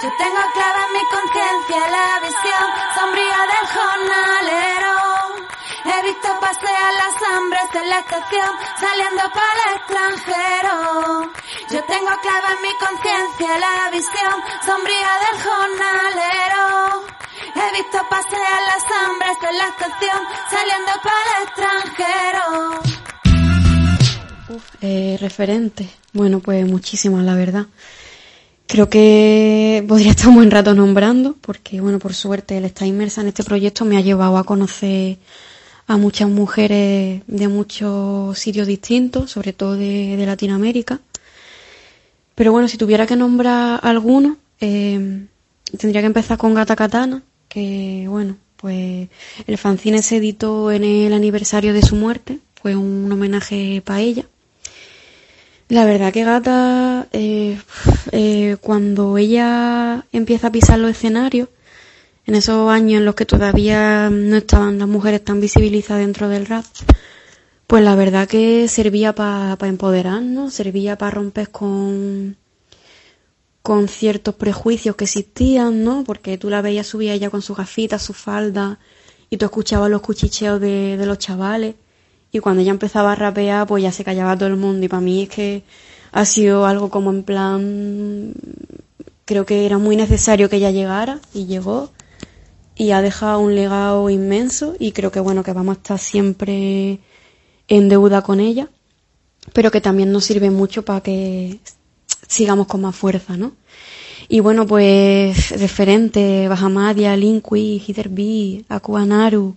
[0.02, 4.94] Yo tengo clara en mi conciencia la visión sombría del jornalero.
[5.84, 7.07] He visto pasear en
[7.88, 10.74] la estación saliendo para el extranjero.
[11.72, 16.64] Yo tengo clara en mi conciencia la visión sombría del jornalero.
[17.56, 20.20] He visto pasear las hambres en la estación
[20.50, 22.44] saliendo para el extranjero.
[24.50, 25.88] Uf, eh, referente.
[26.12, 27.66] Bueno, pues muchísimas, la verdad.
[28.66, 33.22] Creo que podría estar un buen rato nombrando, porque bueno, por suerte el estar inmersa
[33.22, 35.18] en este proyecto me ha llevado a conocer
[35.88, 41.00] a muchas mujeres de muchos sitios distintos, sobre todo de, Latinoamérica.
[42.34, 45.26] Pero bueno, si tuviera que nombrar alguno, eh,
[45.76, 49.08] tendría que empezar con Gata Katana, que bueno, pues
[49.46, 54.26] el fanzine se editó en el aniversario de su muerte, fue un homenaje para ella.
[55.68, 57.58] La verdad que Gata, eh,
[58.12, 61.48] eh, cuando ella empieza a pisar los escenarios,
[62.28, 66.44] en esos años en los que todavía no estaban las mujeres tan visibilizadas dentro del
[66.44, 66.66] rap,
[67.66, 72.36] pues la verdad que servía para empoderarnos, servía para romper con,
[73.62, 76.04] con ciertos prejuicios que existían, ¿no?
[76.04, 78.78] Porque tú la veías subir ella con sus gafitas, su falda,
[79.30, 81.76] y tú escuchabas los cuchicheos de, de los chavales,
[82.30, 85.00] y cuando ella empezaba a rapear, pues ya se callaba todo el mundo, y para
[85.00, 85.62] mí es que
[86.12, 88.34] ha sido algo como en plan,
[89.24, 91.90] creo que era muy necesario que ella llegara, y llegó,
[92.78, 97.00] y ha dejado un legado inmenso, y creo que bueno, que vamos a estar siempre
[97.68, 98.68] en deuda con ella.
[99.52, 101.60] pero que también nos sirve mucho para que
[102.28, 103.52] sigamos con más fuerza, ¿no?
[104.28, 109.56] Y bueno, pues referente, Bajamadia, Linkui, Hither B, Akuanaru,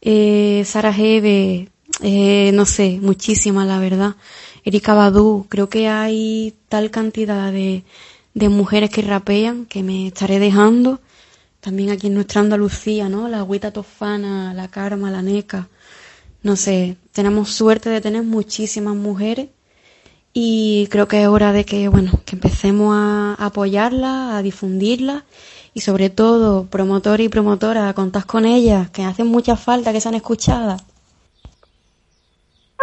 [0.00, 1.68] eh, Sara Hebe,
[2.02, 4.16] eh, no sé, muchísimas la verdad.
[4.64, 7.84] Erika Badu, creo que hay tal cantidad de,
[8.34, 11.00] de mujeres que rapean que me estaré dejando.
[11.62, 13.28] También aquí en nuestra Andalucía, ¿no?
[13.28, 15.68] La Agüita Tofana, la Karma, la Neca.
[16.42, 19.48] No sé, tenemos suerte de tener muchísimas mujeres
[20.32, 25.22] y creo que es hora de que, bueno, que empecemos a apoyarla, a difundirla
[25.72, 30.00] y sobre todo promotores y promotoras a contar con ellas, que hacen mucha falta que
[30.00, 30.84] sean escuchadas.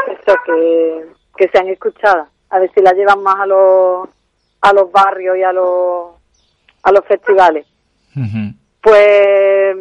[0.07, 2.29] Eso, que, que sean escuchadas.
[2.49, 4.07] A ver si la llevan más a los,
[4.61, 6.11] a los barrios y a los,
[6.81, 7.65] a los festivales.
[8.81, 9.75] Pues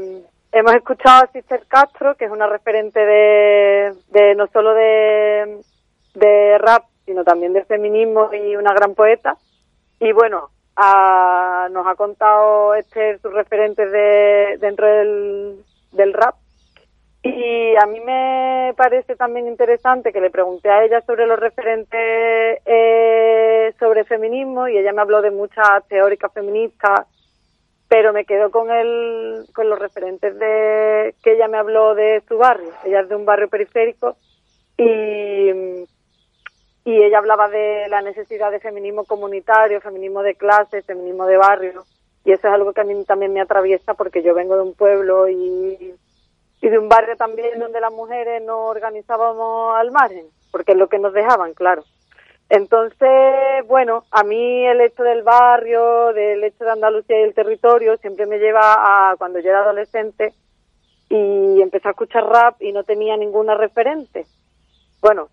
[0.53, 5.61] hemos escuchado a Sister Castro, que es una referente de, de no solo de,
[6.15, 9.37] de rap, sino también del feminismo y una gran poeta.
[10.01, 10.51] Y bueno,
[11.71, 16.35] nos ha contado este sus referentes de, dentro del, del rap.
[17.23, 22.61] Y a mí me parece también interesante que le pregunté a ella sobre los referentes
[22.65, 27.07] eh, sobre feminismo y ella me habló de muchas teóricas feministas,
[27.89, 32.37] pero me quedo con el, con los referentes de que ella me habló de su
[32.37, 32.71] barrio.
[32.85, 34.17] Ella es de un barrio periférico
[34.77, 35.87] y
[36.89, 41.85] y ella hablaba de la necesidad de feminismo comunitario, feminismo de clase, feminismo de barrio,
[42.25, 44.73] y eso es algo que a mí también me atraviesa porque yo vengo de un
[44.73, 45.95] pueblo y,
[46.63, 50.89] y de un barrio también donde las mujeres nos organizábamos al margen, porque es lo
[50.89, 51.85] que nos dejaban, claro.
[52.51, 57.99] Entonces, bueno, a mí el hecho del barrio, del hecho de Andalucía y el territorio
[57.99, 60.33] siempre me lleva a cuando yo era adolescente
[61.11, 64.27] y empecé a escuchar rap y no tenía ninguna referente.
[65.01, 65.29] Bueno,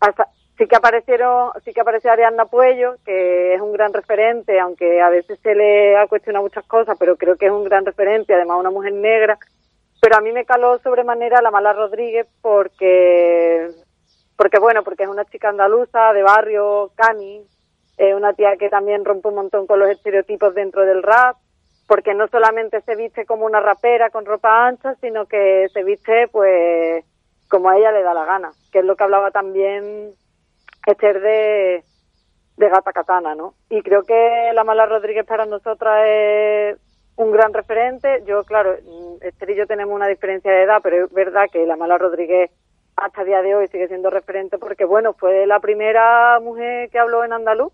[0.00, 5.00] hasta, sí que aparecieron, sí que apareció Ariadna Puello, que es un gran referente, aunque
[5.00, 8.34] a veces se le ha cuestionado muchas cosas, pero creo que es un gran referente,
[8.34, 9.38] además una mujer negra.
[10.00, 13.68] Pero a mí me caló sobremanera la Mala Rodríguez porque,
[14.36, 17.42] porque bueno, porque es una chica andaluza de barrio, cani,
[17.96, 21.36] es una tía que también rompe un montón con los estereotipos dentro del rap,
[21.86, 26.28] porque no solamente se viste como una rapera con ropa ancha, sino que se viste
[26.28, 27.04] pues
[27.48, 30.12] como a ella le da la gana, que es lo que hablaba también
[30.86, 31.84] Esther de,
[32.56, 33.54] de Gata Katana, ¿no?
[33.70, 36.78] Y creo que la Mala Rodríguez para nosotras es
[37.16, 38.22] un gran referente.
[38.26, 38.76] Yo, claro,
[39.20, 42.50] Esther y yo tenemos una diferencia de edad, pero es verdad que la Mala Rodríguez
[42.96, 46.98] hasta el día de hoy sigue siendo referente porque, bueno, fue la primera mujer que
[46.98, 47.72] habló en andaluz,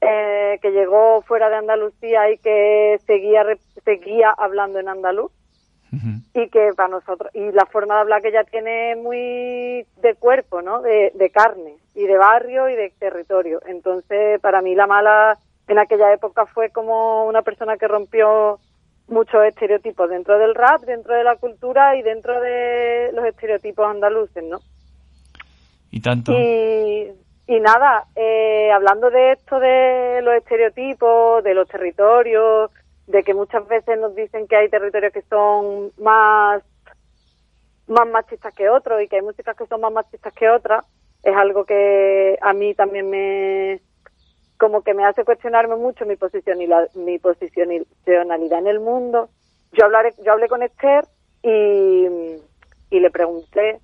[0.00, 3.44] eh, que llegó fuera de Andalucía y que seguía,
[3.84, 5.32] seguía hablando en andaluz
[6.34, 10.60] y que para nosotros, y la forma de hablar que ella tiene muy de cuerpo,
[10.60, 10.82] ¿no?
[10.82, 13.60] De, carne, y de barrio y de territorio.
[13.66, 18.58] Entonces, para mí la mala en aquella época fue como una persona que rompió
[19.08, 24.42] muchos estereotipos dentro del rap, dentro de la cultura y dentro de los estereotipos andaluces,
[24.44, 24.60] ¿no?
[25.90, 26.32] Y tanto.
[26.32, 27.12] Y,
[27.46, 32.70] y nada, eh, hablando de esto de los estereotipos, de los territorios,
[33.06, 36.62] de que muchas veces nos dicen que hay territorios que son más
[37.86, 40.84] más machistas que otros y que hay músicas que son más machistas que otras
[41.26, 43.80] es algo que a mí también me
[44.58, 49.28] como que me hace cuestionarme mucho mi posicionalidad mi posicionalidad en el mundo
[49.72, 51.04] yo hablaré yo hablé con Esther
[51.42, 52.06] y,
[52.90, 53.80] y le pregunté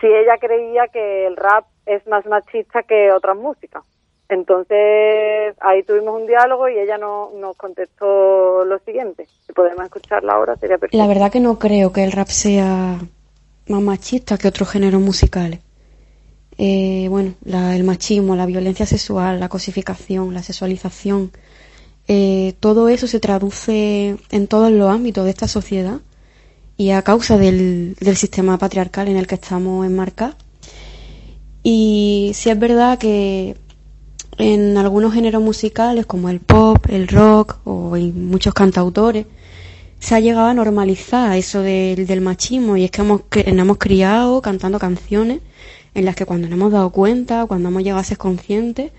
[0.00, 3.84] si ella creía que el rap es más machista que otras músicas
[4.28, 9.26] entonces ahí tuvimos un diálogo y ella no, nos contestó lo siguiente.
[9.46, 10.98] Si podemos escucharla ahora sería perfecto.
[10.98, 12.98] La verdad que no creo que el rap sea
[13.68, 15.60] más machista que otros géneros musicales.
[16.58, 21.30] Eh, bueno, el machismo, la violencia sexual, la cosificación, la sexualización,
[22.08, 26.00] eh, todo eso se traduce en todos los ámbitos de esta sociedad
[26.76, 30.36] y a causa del, del sistema patriarcal en el que estamos enmarcados.
[31.62, 33.56] Y si es verdad que
[34.38, 39.26] en algunos géneros musicales como el pop, el rock o en muchos cantautores
[40.00, 44.78] se ha llegado a normalizar eso del, machismo y es que hemos, hemos criado cantando
[44.78, 45.40] canciones
[45.94, 48.92] en las que cuando nos hemos dado cuenta, cuando hemos llegado a ser conscientes,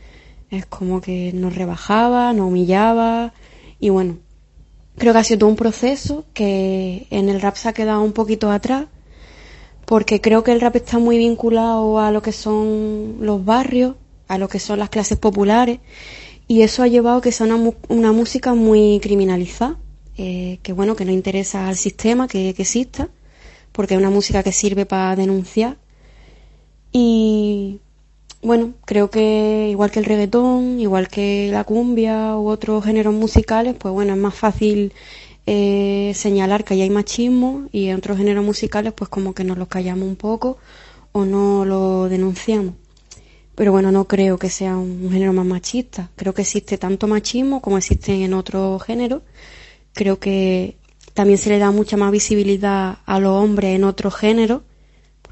[0.49, 3.33] es como que nos rebajaba, nos humillaba
[3.79, 4.17] y bueno,
[4.97, 8.13] creo que ha sido todo un proceso que en el rap se ha quedado un
[8.13, 8.87] poquito atrás
[9.85, 13.95] porque creo que el rap está muy vinculado a lo que son los barrios
[14.27, 15.79] a lo que son las clases populares
[16.49, 17.47] y eso ha llevado a que sea
[17.89, 19.77] una, música muy criminalizada,
[20.17, 23.09] eh, que bueno, que no interesa al sistema que, exista,
[23.71, 25.77] porque es una música que sirve para denunciar
[26.91, 27.79] y,
[28.41, 33.75] bueno, creo que igual que el reggaetón, igual que la cumbia u otros géneros musicales,
[33.77, 34.93] pues bueno, es más fácil
[35.45, 39.67] eh, señalar que hay machismo y en otros géneros musicales pues como que nos los
[39.67, 40.57] callamos un poco
[41.11, 42.75] o no lo denunciamos.
[43.55, 46.09] Pero bueno, no creo que sea un género más machista.
[46.15, 49.21] Creo que existe tanto machismo como existe en otros géneros.
[49.93, 50.77] Creo que
[51.13, 54.61] también se le da mucha más visibilidad a los hombres en otros géneros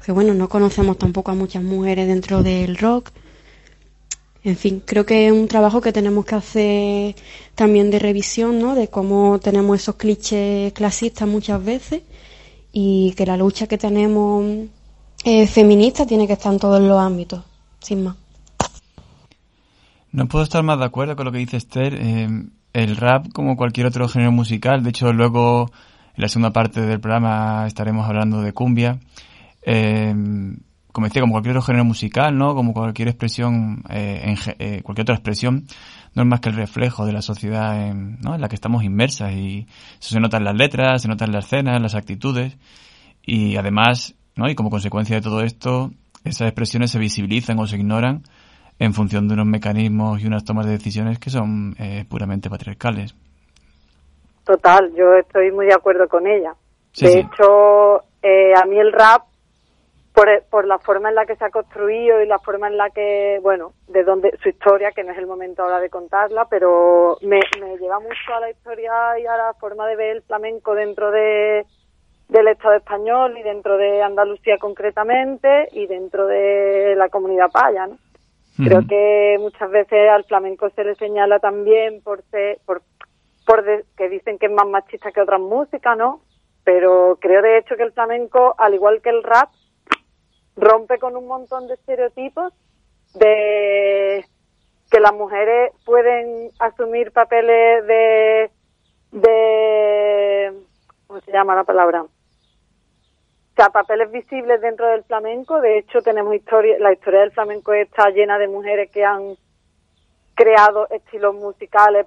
[0.08, 3.10] que bueno, no conocemos tampoco a muchas mujeres dentro del rock.
[4.42, 7.14] En fin, creo que es un trabajo que tenemos que hacer
[7.54, 8.74] también de revisión, ¿no?
[8.74, 12.04] De cómo tenemos esos clichés clasistas muchas veces
[12.72, 14.70] y que la lucha que tenemos
[15.24, 17.44] eh, feminista tiene que estar en todos los ámbitos,
[17.78, 18.16] sin más.
[20.10, 21.92] No puedo estar más de acuerdo con lo que dice Esther.
[22.00, 22.28] Eh,
[22.72, 25.70] el rap, como cualquier otro género musical, de hecho luego
[26.16, 29.00] en la segunda parte del programa estaremos hablando de cumbia.
[29.62, 30.14] Eh,
[30.98, 32.56] como decía, como cualquier otro género musical, ¿no?
[32.56, 35.66] Como cualquier expresión, eh, en, eh, cualquier otra expresión,
[36.14, 38.34] no es más que el reflejo de la sociedad en, ¿no?
[38.34, 39.68] en la que estamos inmersas y
[40.00, 42.56] eso se nota en las letras, se nota en las escenas, en las actitudes
[43.22, 44.48] y además, ¿no?
[44.48, 45.92] Y como consecuencia de todo esto,
[46.24, 48.22] esas expresiones se visibilizan o se ignoran
[48.80, 53.14] en función de unos mecanismos y unas tomas de decisiones que son eh, puramente patriarcales.
[54.44, 56.54] Total, yo estoy muy de acuerdo con ella.
[56.98, 59.28] de hecho, eh, a mí el rap
[60.50, 63.38] por, la forma en la que se ha construido y la forma en la que,
[63.42, 67.40] bueno, de donde su historia, que no es el momento ahora de contarla, pero me,
[67.78, 71.64] lleva mucho a la historia y a la forma de ver el flamenco dentro de
[72.28, 77.96] del Estado español y dentro de Andalucía concretamente y dentro de la comunidad paya, ¿no?
[78.62, 82.82] Creo que muchas veces al flamenco se le señala también por ser, por,
[83.46, 83.64] por
[83.96, 86.20] que dicen que es más machista que otras músicas, ¿no?
[86.64, 89.48] Pero creo de hecho que el flamenco, al igual que el rap,
[90.58, 92.52] rompe con un montón de estereotipos
[93.14, 94.24] de
[94.90, 98.50] que las mujeres pueden asumir papeles de
[99.12, 100.52] de
[101.06, 102.02] ¿cómo se llama la palabra?
[102.02, 102.10] O
[103.56, 105.60] sea, papeles visibles dentro del flamenco.
[105.60, 109.36] De hecho, tenemos historia, la historia del flamenco está llena de mujeres que han
[110.34, 112.06] creado estilos musicales,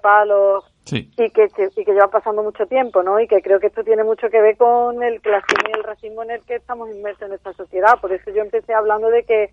[0.90, 3.20] y que y que lleva pasando mucho tiempo, ¿no?
[3.20, 6.22] Y que creo que esto tiene mucho que ver con el clasismo y el racismo
[6.22, 8.00] en el que estamos inmersos en esta sociedad.
[8.00, 9.50] Por eso yo empecé hablando de que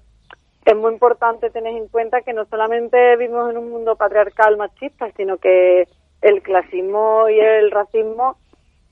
[0.66, 5.10] es muy importante tener en cuenta que no solamente vivimos en un mundo patriarcal machista,
[5.16, 5.88] sino que
[6.22, 8.38] el clasismo y el racismo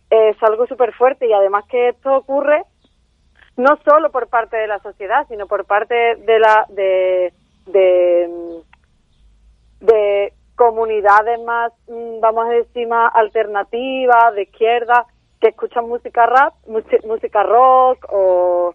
[0.09, 2.63] es algo súper fuerte y además que esto ocurre
[3.57, 7.33] no solo por parte de la sociedad, sino por parte de la de,
[9.81, 15.05] de comunidades más, mm, vamos a decir, más alternativas, de izquierda,
[15.39, 18.73] que escuchan música rap, música rock o,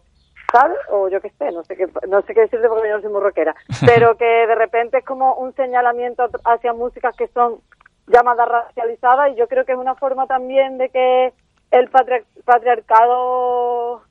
[0.53, 0.79] ¿sabes?
[0.91, 3.13] O yo qué sé, no sé qué, no sé qué decirte porque yo no soy
[3.13, 3.55] muy rockera.
[3.87, 7.59] Pero que de repente es como un señalamiento hacia músicas que son
[8.07, 11.33] llamadas racializadas y yo creo que es una forma también de que
[11.73, 11.91] el
[12.45, 14.03] patriarcado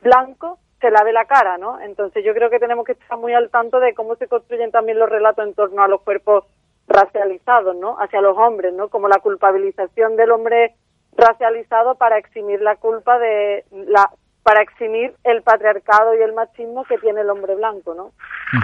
[0.00, 1.80] blanco se lave la cara, ¿no?
[1.80, 4.98] Entonces yo creo que tenemos que estar muy al tanto de cómo se construyen también
[4.98, 6.44] los relatos en torno a los cuerpos
[6.92, 7.96] racializados, ¿no?
[7.98, 8.88] Hacia los hombres, ¿no?
[8.88, 10.74] Como la culpabilización del hombre
[11.16, 14.10] racializado para eximir la culpa de la
[14.42, 18.10] para eximir el patriarcado y el machismo que tiene el hombre blanco, ¿no?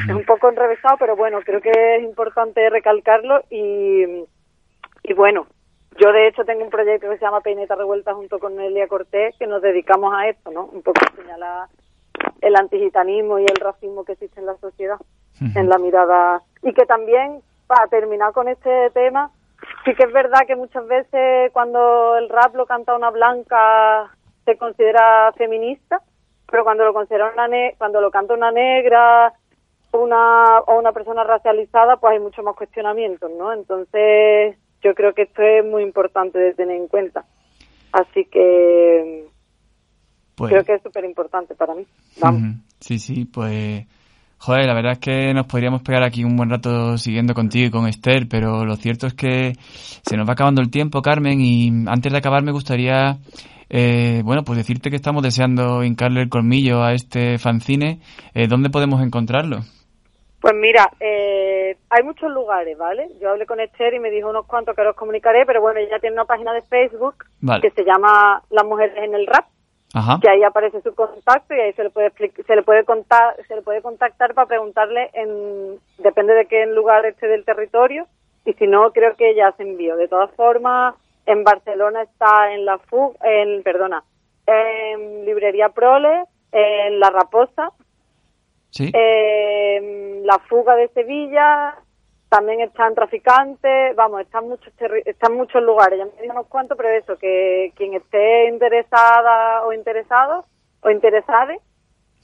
[0.09, 4.25] Es un poco enrevesado, pero bueno, creo que es importante recalcarlo y,
[5.05, 5.47] y bueno,
[6.01, 9.37] yo de hecho tengo un proyecto que se llama Peineta Revuelta junto con Nelia Cortés
[9.39, 10.65] que nos dedicamos a esto, ¿no?
[10.65, 11.69] Un poco a señalar
[12.41, 14.99] el antigitanismo y el racismo que existe en la sociedad,
[15.55, 19.31] en la mirada y que también para terminar con este tema,
[19.85, 24.11] sí que es verdad que muchas veces cuando el rap lo canta una blanca
[24.45, 26.01] se considera feminista,
[26.51, 27.47] pero cuando lo considera una
[27.79, 29.33] cuando lo canta una negra
[29.93, 33.53] una o una persona racializada, pues hay mucho más cuestionamientos, ¿no?
[33.53, 37.25] Entonces, yo creo que esto es muy importante de tener en cuenta.
[37.93, 39.27] Así que
[40.35, 41.87] pues creo que es súper importante para mí.
[42.21, 42.57] Vamos.
[42.81, 43.87] Sí, sí, pues
[44.41, 47.71] Joder, la verdad es que nos podríamos pegar aquí un buen rato siguiendo contigo y
[47.71, 51.71] con Esther, pero lo cierto es que se nos va acabando el tiempo, Carmen, y
[51.89, 53.19] antes de acabar me gustaría,
[53.69, 58.01] eh, bueno, pues decirte que estamos deseando hincarle el colmillo a este fanzine.
[58.33, 59.59] Eh, ¿Dónde podemos encontrarlo?
[60.41, 63.09] Pues mira, eh, hay muchos lugares, ¿vale?
[63.21, 65.99] Yo hablé con Esther y me dijo unos cuantos que os comunicaré, pero bueno, ella
[65.99, 67.25] tiene una página de Facebook
[67.61, 69.47] que se llama Las Mujeres en el Rap
[70.21, 72.13] que ahí aparece su contacto y ahí se le puede
[72.47, 77.07] se le puede contar se le puede contactar para preguntarle en depende de qué lugar
[77.07, 78.07] esté del territorio
[78.45, 80.95] y si no creo que ya se envió de todas formas
[81.27, 84.03] en Barcelona está en la FUG en perdona
[84.47, 87.73] en librería Prole en la Raposa
[88.71, 88.91] Sí.
[88.95, 91.75] Eh, la fuga de Sevilla,
[92.29, 94.73] también están traficantes, vamos, están muchos
[95.05, 99.73] están muchos lugares, ya me digo unos cuantos, pero eso, que quien esté interesada o
[99.73, 100.45] interesado
[100.83, 101.59] o interesade,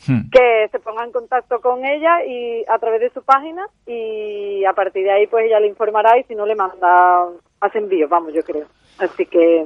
[0.06, 0.28] Hmm.
[0.30, 4.72] que se ponga en contacto con ella y a través de su página y a
[4.74, 7.26] partir de ahí pues ella le informará y si no le manda
[7.60, 8.66] hace envío, vamos, yo creo.
[8.98, 9.64] Así que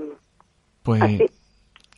[0.85, 1.27] Pues así.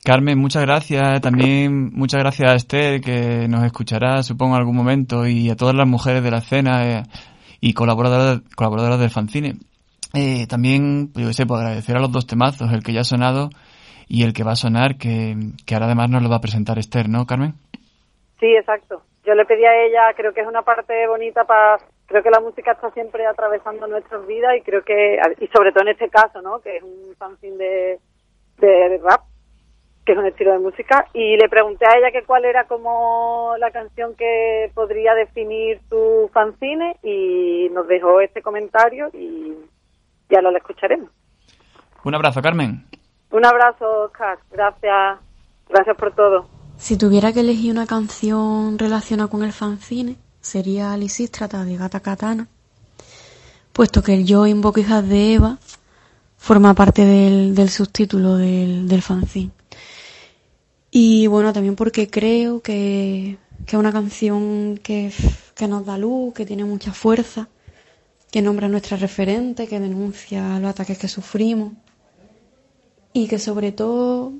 [0.02, 1.20] Carmen, muchas gracias.
[1.20, 5.74] También muchas gracias a Esther, que nos escuchará, supongo, en algún momento, y a todas
[5.74, 7.02] las mujeres de la escena eh,
[7.60, 9.54] y colaboradoras, colaboradoras del fanzine.
[10.14, 13.04] Eh, también, pues, yo sé, pues agradecer a los dos temazos, el que ya ha
[13.04, 13.50] sonado
[14.08, 15.36] y el que va a sonar, que,
[15.66, 17.54] que ahora además nos lo va a presentar Esther, ¿no, Carmen?
[18.40, 19.02] Sí, exacto.
[19.24, 22.40] Yo le pedí a ella, creo que es una parte bonita para, creo que la
[22.40, 26.42] música está siempre atravesando nuestras vidas y creo que, y sobre todo en este caso,
[26.42, 26.58] ¿no?
[26.60, 28.00] Que es un fanzine de,
[28.58, 29.20] de rap,
[30.10, 33.54] que es un estilo de música, y le pregunté a ella que cuál era como
[33.60, 39.54] la canción que podría definir su fanzine y nos dejó este comentario y
[40.28, 41.10] ya lo escucharemos.
[42.02, 42.84] Un abrazo, Carmen.
[43.30, 44.38] Un abrazo, Oscar.
[44.50, 45.20] Gracias.
[45.68, 46.48] Gracias por todo.
[46.76, 52.48] Si tuviera que elegir una canción relacionada con el fanzine, sería Lisístrata de Gata Katana,
[53.72, 55.58] puesto que el Yo invoco hijas de Eva
[56.36, 59.52] forma parte del, del subtítulo del, del fanzine.
[60.90, 65.12] Y bueno, también porque creo que, que es una canción que,
[65.54, 67.48] que nos da luz, que tiene mucha fuerza,
[68.30, 71.72] que nombra a nuestra referente, que denuncia los ataques que sufrimos
[73.12, 74.32] y que sobre todo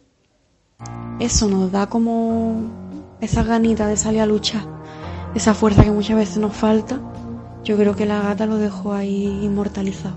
[1.19, 4.63] eso nos da como esa ganita de salir a luchar,
[5.35, 7.01] esa fuerza que muchas veces nos falta.
[7.63, 10.17] Yo creo que la gata lo dejó ahí inmortalizado.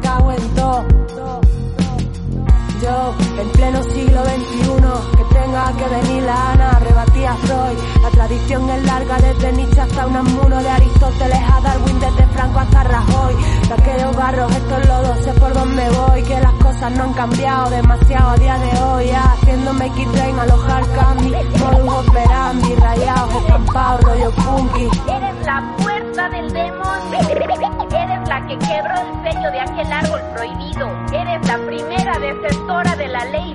[0.00, 0.84] cago en todo.
[2.84, 7.78] En pleno siglo XXI, que tenga que venir la Ana, rebatí a Freud.
[8.02, 12.82] La tradición es larga desde Nietzsche hasta Unamuno, de Aristóteles a Darwin, desde Franco hasta
[12.82, 13.34] Rajoy.
[13.68, 17.70] De aquellos barros, estos lodos, sé por dónde voy, que las cosas no han cambiado
[17.70, 19.06] demasiado a día de hoy.
[19.06, 21.30] Ya, haciéndome X-Train, alojar candy,
[21.60, 24.88] modus operandi, rayados, estampados, rollo funky.
[25.08, 27.18] Eres la puerta del demonio.
[27.92, 30.88] Eres la que quebró el sello de aquel árbol prohibido.
[31.12, 32.18] Eres la primera
[32.72, 33.52] desertora de la ley.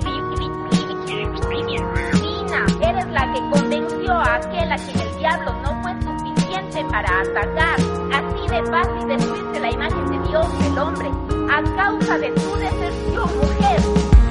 [2.80, 7.78] Eres la que convenció a aquel a quien el diablo no fue suficiente para atacar.
[8.12, 11.10] Así de fácil destruirse la imagen de Dios del hombre
[11.50, 13.80] a causa de tu deserción, mujer.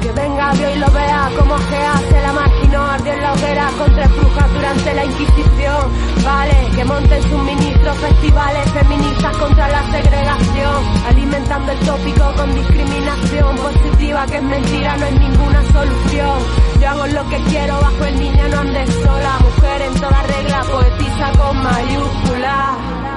[0.01, 2.33] Que venga Dios y lo vea como se hace la
[2.67, 5.91] máquina ardió en la hoguera con tres brujas durante la Inquisición.
[6.23, 14.25] Vale, que monten suministros, festivales feministas contra la segregación, alimentando el tópico con discriminación positiva
[14.27, 16.39] que es mentira, no es ninguna solución.
[16.81, 20.61] Yo hago lo que quiero bajo el niño, no andes sola, mujer en toda regla,
[20.71, 23.16] poetisa con mayúscula.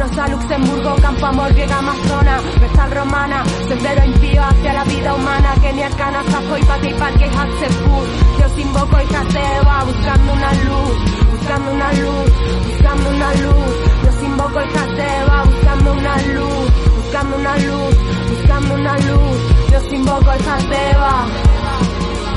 [0.00, 5.90] Rosa, Luxemburgo, Campo Amor, Griega, Amazona, Vestal Romana, Sendero impío hacia la vida humana, Kenia,
[5.90, 8.06] Cana, Safoy, Pati, Parque, Hatsepur.
[8.38, 10.96] Yo os invoco y Eva, buscando una luz,
[11.30, 12.32] buscando una luz,
[12.66, 13.72] buscando una luz.
[14.02, 17.96] Yo os invoco y Eva, buscando una luz, buscando una luz,
[18.30, 19.70] buscando una luz.
[19.70, 21.26] Yo os invoco y Eva.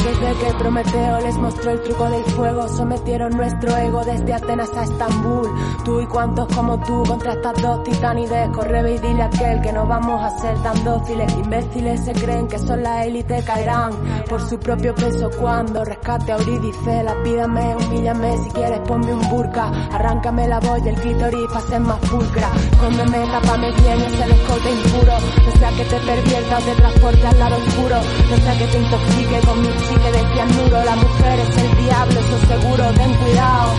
[0.03, 4.83] Desde que Prometeo les mostró el truco del fuego, sometieron nuestro ego desde Atenas a
[4.83, 5.49] Estambul.
[5.85, 9.71] Tú y cuantos como tú contra estas dos titanides, corre y dile a aquel que
[9.71, 11.31] no vamos a ser tan dóciles.
[11.33, 13.93] Imbéciles se creen que son la élite, caerán
[14.27, 17.03] por su propio peso cuando rescate a Eurídice.
[17.03, 21.79] Lapídame, humíllame, si quieres ponme un burka, arráncame la voz y el clítoris para ser
[21.79, 22.51] más pulcra.
[22.71, 25.13] Escóndeme, tápame bien ese escote impuro,
[25.45, 27.95] no sea que te pervierta o te transporte al lado oscuro,
[28.29, 29.61] no sea que te intoxique con
[29.93, 33.73] mi que decía muro, la mujer es el diablo, eso seguro, ten cuidado.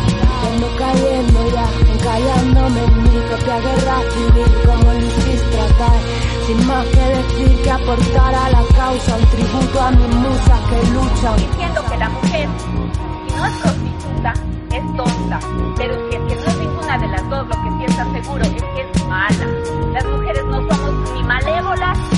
[0.46, 5.98] Ando cayendo ya, encallándome en mi propia guerra civil, como lo hiciste tratar,
[6.46, 10.90] sin más que decir que aportar a la causa un tributo a mis musas que
[10.92, 11.36] luchan.
[11.36, 14.34] Diciendo que la mujer, si no es prostituta,
[14.72, 15.40] es tonta.
[15.76, 18.44] Pero si es que no es ninguna de las dos, lo que sí está seguro
[18.44, 19.46] es que es mala.
[19.92, 22.13] Las mujeres no somos ni malévolas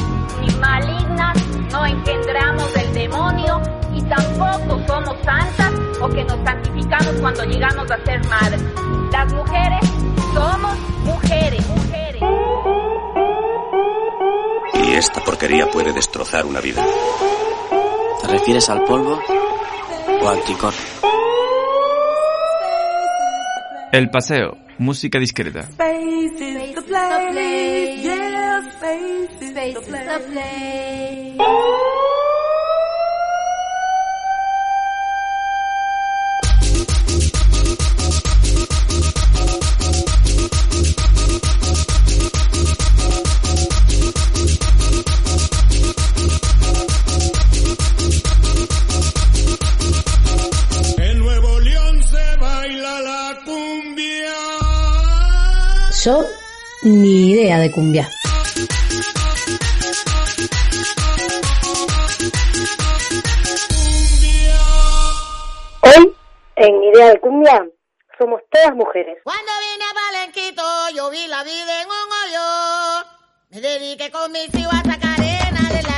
[7.20, 8.62] cuando llegamos a ser madres.
[9.12, 9.80] Las mujeres
[10.34, 12.22] somos mujeres, mujeres.
[14.84, 16.84] Y esta porquería puede destrozar una vida.
[18.22, 19.20] ¿Te refieres al polvo
[20.22, 20.74] o al tricor?
[23.92, 25.60] El paseo, música discreta.
[25.60, 25.96] Space
[56.86, 58.08] ni idea de cumbia.
[65.82, 66.14] Hoy,
[66.54, 67.66] en Idea de Cumbia,
[68.16, 69.18] somos todas mujeres.
[69.24, 70.62] Cuando vine a Palenquito,
[70.94, 73.06] yo vi la vida en un hoyo.
[73.50, 75.95] Me dediqué con mis hijos a sacar arena del arroyo.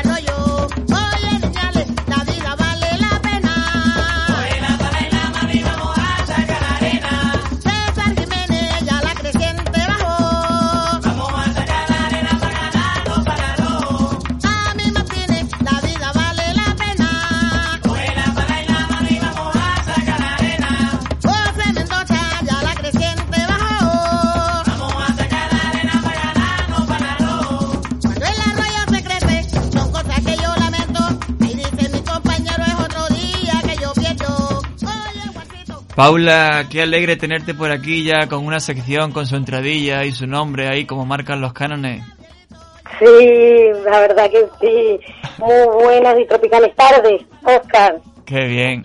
[35.98, 40.28] Paula, qué alegre tenerte por aquí ya con una sección con su entradilla y su
[40.28, 42.04] nombre ahí como marcan los cánones.
[43.00, 43.04] Sí,
[43.84, 45.00] la verdad que sí.
[45.38, 47.96] Muy buenas y tropicales tardes, Oscar.
[48.24, 48.84] Qué bien.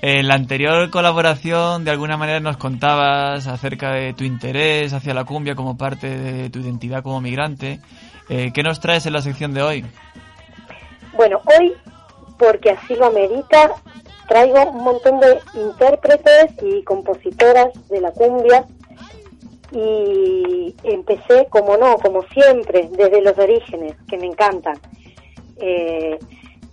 [0.00, 5.24] En la anterior colaboración, de alguna manera nos contabas acerca de tu interés hacia la
[5.24, 7.80] cumbia como parte de tu identidad como migrante.
[8.30, 9.84] Eh, ¿Qué nos traes en la sección de hoy?
[11.12, 11.74] Bueno, hoy,
[12.38, 13.72] porque así lo amerita,
[14.28, 18.66] traigo un montón de intérpretes y compositoras de la cumbia
[19.72, 24.78] y empecé, como no, como siempre, desde los orígenes, que me encantan.
[25.58, 26.18] Eh,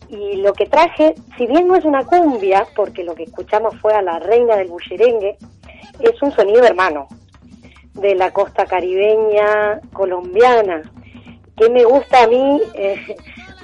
[0.10, 3.94] y lo que traje, si bien no es una cumbia, porque lo que escuchamos fue
[3.94, 5.38] a la reina del bullerengue,
[6.00, 7.08] es un sonido hermano
[7.94, 10.82] de la costa caribeña colombiana,
[11.58, 13.16] que me gusta a mí eh,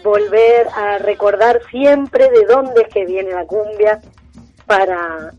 [0.03, 4.01] volver a recordar siempre de dónde es que viene la cumbia
[4.65, 5.33] para,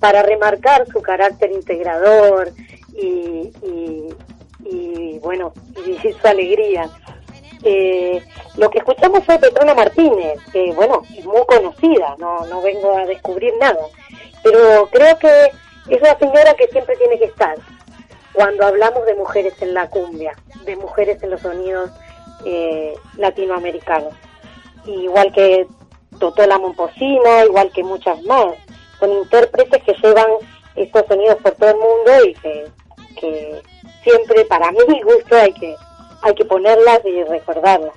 [0.00, 2.52] para remarcar su carácter integrador
[2.94, 4.14] y, y,
[4.64, 5.52] y, bueno,
[5.86, 6.88] y su alegría.
[7.62, 8.22] Eh,
[8.56, 13.06] lo que escuchamos fue Petrona Martínez, que bueno, es muy conocida, no, no vengo a
[13.06, 13.86] descubrir nada,
[14.42, 15.50] pero creo que
[15.88, 17.56] es una señora que siempre tiene que estar
[18.34, 21.90] cuando hablamos de mujeres en la cumbia, de mujeres en los sonidos
[22.44, 24.12] eh, latinoamericanos.
[24.86, 25.66] Igual que
[26.18, 28.54] Totola Momposina, igual que muchas más.
[29.00, 30.26] Son intérpretes que llevan
[30.76, 32.66] estos sonidos por todo el mundo y que,
[33.20, 33.62] que
[34.02, 35.74] siempre, para mi gusto, hay que,
[36.22, 37.94] hay que ponerlas y recordarlas.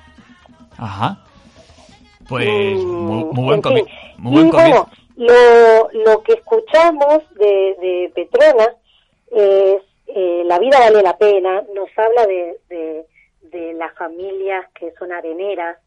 [0.77, 1.17] Ajá.
[2.29, 3.93] Pues muy, muy buen en comi- fin.
[4.17, 4.87] muy buen y comienzo.
[5.15, 8.75] bueno, lo, lo que escuchamos de, de Petrona
[9.31, 13.05] es eh, La vida vale la pena, nos habla de, de,
[13.57, 15.77] de las familias que son areneras.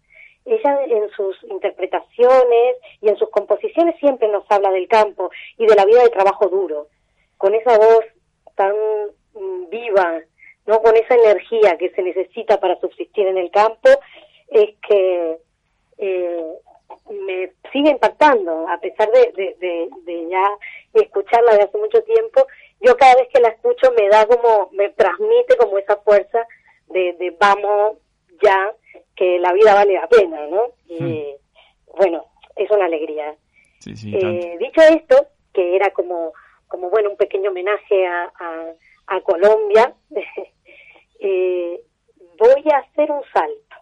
[0.45, 5.75] Ella en sus interpretaciones y en sus composiciones siempre nos habla del campo y de
[5.75, 6.89] la vida de trabajo duro,
[7.37, 8.05] con esa voz
[8.57, 8.75] tan
[9.35, 10.21] mm, viva,
[10.67, 13.91] no con esa energía que se necesita para subsistir en el campo,
[14.49, 15.39] es que
[15.99, 16.45] eh,
[17.11, 20.45] me sigue impactando, a pesar de, de, de, de ya
[20.95, 22.47] escucharla de hace mucho tiempo,
[22.81, 26.47] yo cada vez que la escucho me da como, me transmite como esa fuerza
[26.91, 27.99] de, de vamos
[28.43, 28.73] ya,
[29.17, 30.69] que la vida vale la pena, ¿no?
[30.89, 31.37] Y
[31.97, 32.25] bueno,
[32.57, 33.35] es una alegría.
[33.79, 36.33] Sí, sí, Eh, dicho esto, que era como,
[36.69, 38.65] como bueno, un pequeño homenaje a, a,
[39.07, 39.95] a Colombia,
[41.21, 41.81] eh,
[42.39, 43.77] voy a hacer un salto.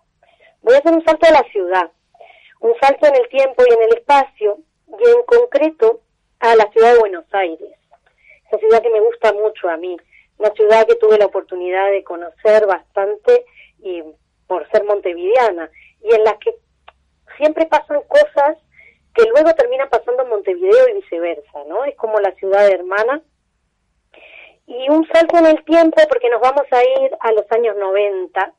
[0.62, 1.90] Voy a hacer un salto a la ciudad,
[2.60, 6.00] un salto en el tiempo y en el espacio, y en concreto
[6.40, 7.70] a la ciudad de Buenos Aires.
[8.46, 9.96] Esa ciudad que me gusta mucho a mí,
[10.38, 13.44] una ciudad que tuve la oportunidad de conocer bastante
[13.80, 14.02] y
[14.46, 15.70] por ser montevideana
[16.02, 16.54] y en las que
[17.36, 18.56] siempre pasan cosas
[19.14, 21.84] que luego terminan pasando en Montevideo y viceversa, ¿no?
[21.84, 23.20] Es como la ciudad hermana.
[24.66, 28.52] Y un salto en el tiempo, porque nos vamos a ir a los años 90,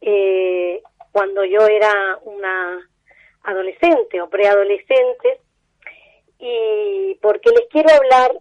[0.00, 0.82] eh,
[1.12, 2.88] cuando yo era una
[3.44, 5.40] adolescente o preadolescente,
[6.38, 8.32] y porque les quiero hablar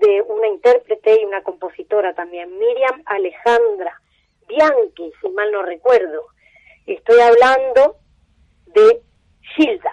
[0.00, 4.00] de una intérprete y una compositora también, Miriam Alejandra
[4.48, 6.26] Bianchi, si mal no recuerdo.
[6.86, 7.96] Estoy hablando
[8.66, 9.02] de
[9.54, 9.92] Gilda.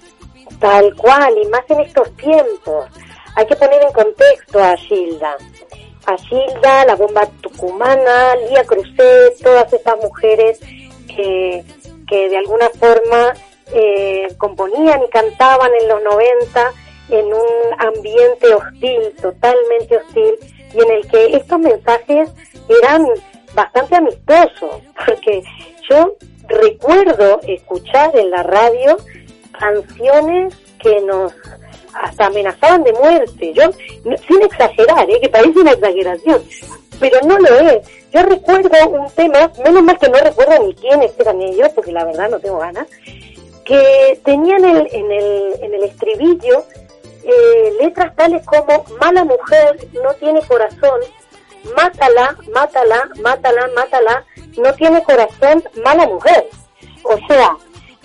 [0.61, 2.85] Tal cual, y más en estos tiempos.
[3.35, 5.35] Hay que poner en contexto a Gilda.
[6.05, 10.59] A Gilda, la bomba tucumana, Lía Cruzet, todas estas mujeres
[11.07, 11.63] que,
[12.07, 13.33] que de alguna forma
[13.73, 16.71] eh, componían y cantaban en los 90
[17.09, 20.35] en un ambiente hostil, totalmente hostil,
[20.73, 22.29] y en el que estos mensajes
[22.69, 23.07] eran
[23.53, 25.41] bastante amistosos, porque
[25.89, 26.15] yo
[26.47, 28.97] recuerdo escuchar en la radio
[29.61, 31.31] canciones que nos
[31.93, 33.53] hasta amenazaban de muerte.
[33.53, 33.63] Yo,
[34.27, 35.19] sin exagerar, ¿eh?
[35.21, 36.43] que parece una exageración,
[36.99, 37.87] pero no lo es.
[38.11, 42.03] Yo recuerdo un tema, menos mal que no recuerdo ni quiénes eran ellos, porque la
[42.03, 42.87] verdad no tengo ganas,
[43.63, 46.65] que tenían el, en, el, en el estribillo
[47.23, 51.01] eh, letras tales como mala mujer no tiene corazón,
[51.75, 54.25] mátala, mátala, mátala, mátala,
[54.57, 56.47] no tiene corazón, mala mujer.
[57.03, 57.55] O sea,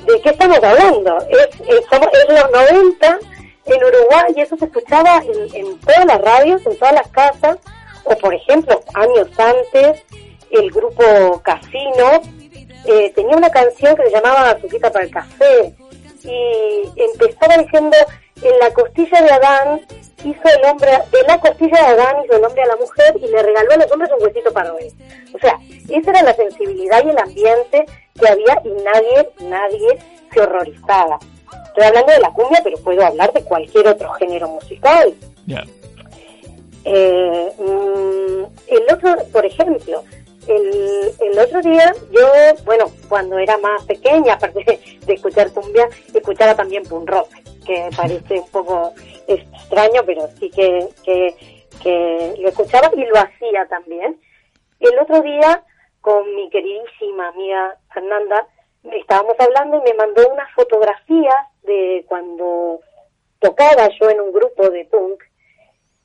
[0.04, 1.18] ¿de qué estamos hablando?
[1.28, 1.84] Es, es,
[2.28, 3.18] los 90
[3.66, 7.58] en Uruguay y eso se escuchaba en, en todas las radios, en todas las casas,
[8.04, 10.04] o por ejemplo, años antes,
[10.50, 12.22] el grupo Casino
[12.86, 15.74] eh, tenía una canción que se llamaba Azuquita para el café
[16.22, 17.96] y empezaba diciendo
[18.42, 19.80] en la costilla de Adán
[20.24, 23.28] hizo el hombre de la costilla de Adán hizo el hombre a la mujer y
[23.28, 24.92] le regaló a los hombres un huesito para hoy
[25.34, 27.86] o sea esa era la sensibilidad y el ambiente
[28.16, 29.98] que había y nadie nadie
[30.32, 31.18] se horrorizaba
[31.66, 35.14] estoy hablando de la cumbia pero puedo hablar de cualquier otro género musical
[35.46, 35.64] Ya.
[36.84, 40.02] eh, mm, el otro, por ejemplo,
[40.48, 42.28] el, el otro día yo,
[42.64, 47.28] bueno, cuando era más pequeña, aparte de, escuchar cumbia, escuchaba también punk rock,
[47.64, 48.92] que parece un poco
[49.26, 51.34] extraño, pero sí que, que,
[51.82, 54.20] que lo escuchaba y lo hacía también.
[54.80, 55.62] El otro día,
[56.06, 58.46] con mi queridísima amiga Fernanda,
[58.92, 61.34] estábamos hablando y me mandó unas fotografías
[61.64, 62.78] de cuando
[63.40, 65.20] tocaba yo en un grupo de punk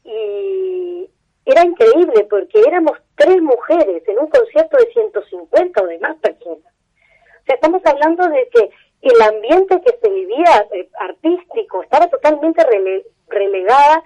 [0.04, 1.08] y
[1.46, 6.66] era increíble porque éramos tres mujeres en un concierto de 150 o de más personas.
[6.66, 8.72] O sea, estamos hablando de que
[9.04, 14.04] el ambiente que se vivía eh, artístico estaba totalmente rele- relegada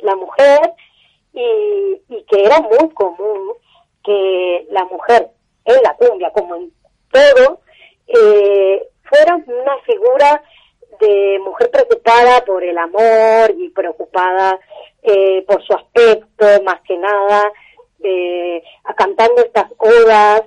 [0.00, 0.72] la mujer
[1.32, 3.52] y que era muy común
[4.02, 5.28] que la mujer
[5.66, 6.72] en la cumbia, como en
[7.10, 7.60] todo,
[8.06, 10.42] eh, fuera una figura
[11.00, 14.58] de mujer preocupada por el amor y preocupada
[15.02, 17.52] eh, por su aspecto, más que nada,
[18.02, 18.62] eh,
[18.96, 20.42] cantando estas odas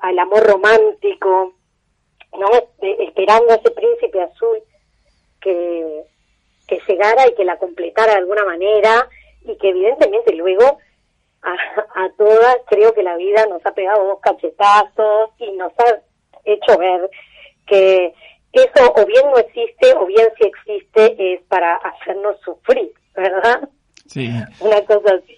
[0.00, 1.54] al amor romántico,
[2.36, 2.48] ¿no?
[2.80, 4.58] Esperando a ese príncipe azul
[5.40, 6.02] que,
[6.66, 9.08] que llegara y que la completara de alguna manera
[9.42, 10.78] y que evidentemente luego
[11.44, 15.98] a, a todas creo que la vida nos ha pegado dos cachetazos y nos ha
[16.44, 17.08] hecho ver
[17.66, 18.12] que
[18.52, 23.68] eso o bien no existe o bien si existe es para hacernos sufrir, ¿verdad?
[24.06, 24.30] Sí.
[24.60, 25.36] Una cosa así.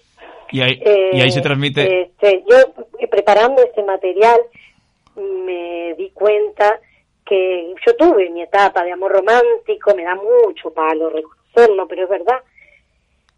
[0.51, 0.81] Y ahí,
[1.13, 2.01] y ahí se Eh, transmite.
[2.01, 2.57] este, yo
[2.99, 4.39] eh, preparando este material
[5.15, 6.79] me di cuenta
[7.25, 12.09] que yo tuve mi etapa de amor romántico, me da mucho palo reconocerlo, pero es
[12.09, 12.39] verdad.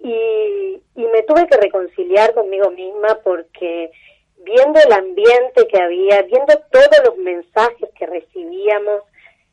[0.02, 3.92] Y, y me tuve que reconciliar conmigo misma porque
[4.38, 9.04] viendo el ambiente que había, viendo todos los mensajes que recibíamos,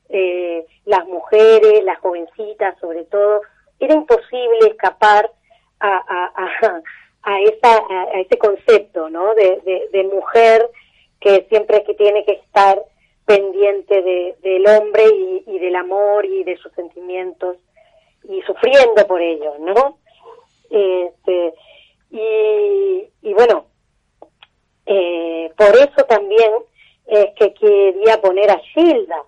[0.08, 3.40] eh, las mujeres, las jovencitas sobre todo,
[3.80, 5.30] era imposible escapar
[5.80, 6.82] a, a,
[7.22, 9.34] a, esa, a, ese concepto ¿no?
[9.34, 10.70] de, de, de mujer
[11.20, 12.80] que siempre que tiene que estar
[13.26, 17.56] pendiente de, del hombre y, y, del amor y de sus sentimientos
[18.28, 19.98] y sufriendo por ello, ¿no?
[20.70, 21.54] Este,
[22.10, 23.66] y, bueno,
[24.86, 26.52] eh, por eso también
[27.06, 29.22] es que quería poner a Gilda,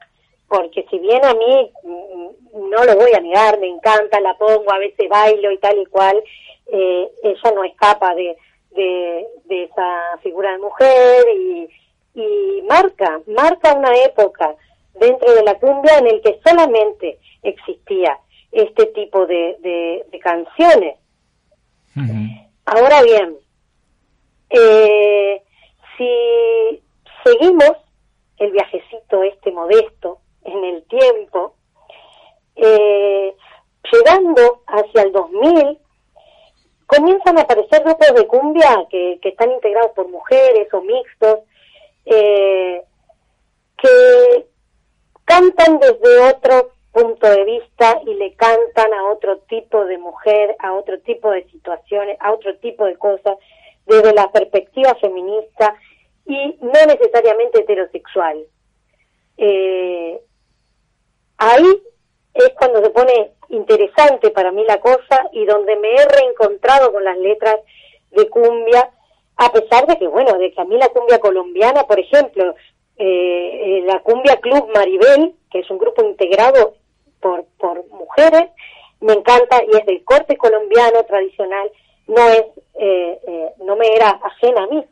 [0.49, 4.73] porque si bien a mí mm, no lo voy a negar, me encanta, la pongo,
[4.73, 6.23] a veces bailo y tal y cual,
[6.73, 8.37] eh, ella no escapa de,
[8.71, 11.69] de, esa figura de mujer y,
[12.69, 14.55] marca, marca una época
[14.95, 18.19] dentro de la cumbia en el que solamente existía
[18.51, 20.97] este tipo de canciones.
[22.67, 23.37] Ahora bien,
[24.51, 25.43] eh,
[25.97, 26.83] si
[27.25, 27.73] seguimos
[28.39, 31.55] el viajecito este modesto en el tiempo,
[32.57, 33.35] eh,
[33.93, 35.79] llegando hacia el 2000,
[36.87, 41.41] comienzan a aparecer grupos de cumbia que, están integrados por mujeres o mixtos,
[42.07, 42.83] eh,
[43.77, 44.47] que
[45.25, 50.75] cantan desde otro punto de vista y le cantan a otro tipo de mujer, a
[50.75, 53.37] otro tipo de situaciones, a otro tipo de cosas,
[53.87, 55.75] desde la perspectiva feminista
[56.27, 58.39] y no necesariamente heterosexual.
[59.37, 60.21] Eh,
[61.39, 61.83] ahí
[62.35, 67.05] es cuando se pone interesante para mí la cosa y donde me he reencontrado con
[67.05, 67.57] las letras
[68.11, 68.91] de cumbia,
[69.37, 72.55] a pesar de que, bueno, de que a mí la cumbia colombiana, por ejemplo,
[72.97, 76.75] eh, la cumbia Club Maribel, que es un grupo integrado
[77.21, 78.51] por, por mujeres,
[79.01, 81.71] me encanta y es del corte colombiano tradicional,
[82.07, 82.45] no es,
[82.75, 84.85] eh, eh, no me era ajena a mí.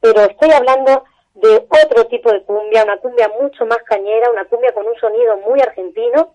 [0.00, 1.04] Pero estoy hablando
[1.34, 5.36] de otro tipo de cumbia, una cumbia mucho más cañera, una cumbia con un sonido
[5.38, 6.34] muy argentino,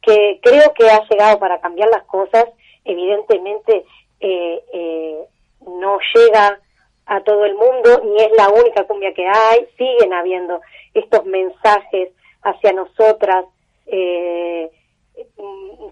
[0.00, 2.46] que creo que ha llegado para cambiar las cosas.
[2.84, 3.84] Evidentemente
[4.20, 5.24] eh, eh,
[5.66, 6.60] no llega
[7.06, 10.60] a todo el mundo, ni es la única cumbia que hay, siguen habiendo
[10.94, 12.10] estos mensajes
[12.42, 13.46] hacia nosotras
[13.86, 14.70] eh,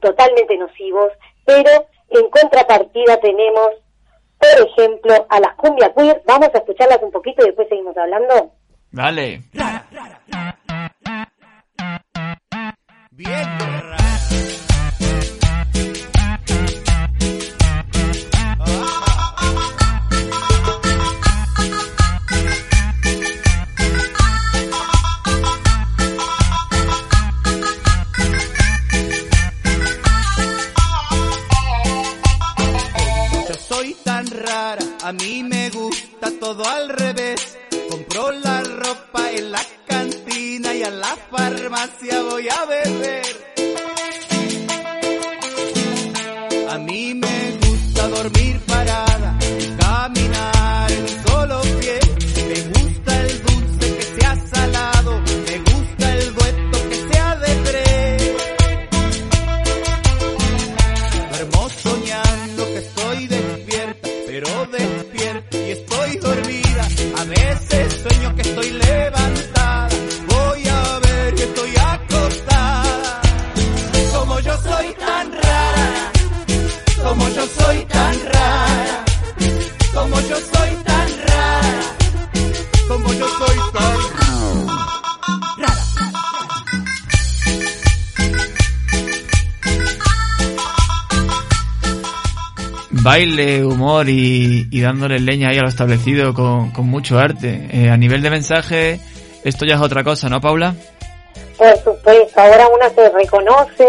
[0.01, 1.13] totalmente nocivos,
[1.45, 1.71] pero
[2.11, 3.71] en contrapartida tenemos
[4.39, 6.23] por ejemplo, a las cumbia queer.
[6.27, 8.53] Vamos a escucharlas un poquito y después seguimos hablando.
[8.91, 9.41] Dale.
[13.11, 14.04] Bien.
[35.05, 37.59] A mí me gusta todo al revés.
[37.91, 43.54] Compro la ropa en la cantina y a la farmacia voy a beber.
[93.95, 97.69] Humor y, y dándole leña ahí a lo establecido con, con mucho arte.
[97.73, 99.01] Eh, a nivel de mensaje,
[99.45, 100.75] esto ya es otra cosa, ¿no, Paula?
[101.57, 103.87] Por supuesto, ahora una se reconoce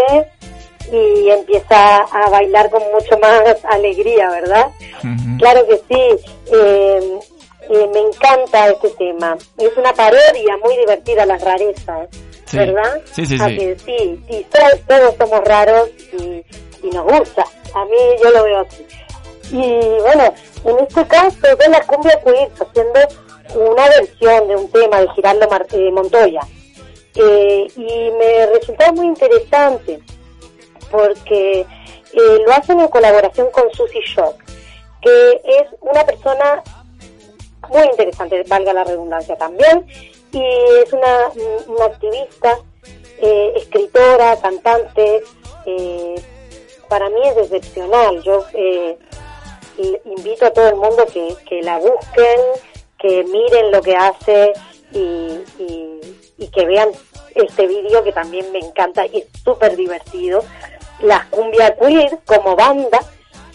[0.92, 4.66] y empieza a bailar con mucho más alegría, ¿verdad?
[5.38, 6.24] Claro que sí.
[6.52, 7.18] Eh,
[7.68, 9.36] eh, me encanta este tema.
[9.58, 12.08] Es una parodia muy divertida, las rarezas,
[12.44, 12.58] Sí.
[12.58, 13.00] ¿verdad?
[13.12, 13.58] Sí, sí, sí.
[13.84, 16.44] sí, sí, todos, todos somos raros y,
[16.86, 17.42] y nos gusta.
[17.74, 18.86] A mí yo lo veo así.
[19.50, 20.34] Y bueno,
[20.64, 23.00] en este caso de la cumbia queer haciendo
[23.54, 26.40] una versión de un tema de Giraldo Mar- eh, Montoya.
[27.14, 30.00] Eh, y me resultó muy interesante
[30.90, 34.42] porque eh, lo hacen en colaboración con Susie Shock,
[35.00, 36.62] que es una persona
[37.68, 39.86] muy interesante, valga la redundancia también,
[40.32, 40.42] y
[40.82, 41.30] es una,
[41.68, 42.58] una activista,
[43.56, 45.22] escritora, cantante,
[46.88, 48.22] para mí es excepcional.
[48.22, 48.44] Yo
[50.04, 52.40] invito a todo el mundo que, que la busquen,
[52.98, 54.52] que miren lo que hace
[54.92, 56.00] y, y,
[56.38, 56.88] y que vean
[57.34, 60.42] este vídeo que también me encanta y es súper divertido.
[61.00, 63.00] Las Cumbia Queer como banda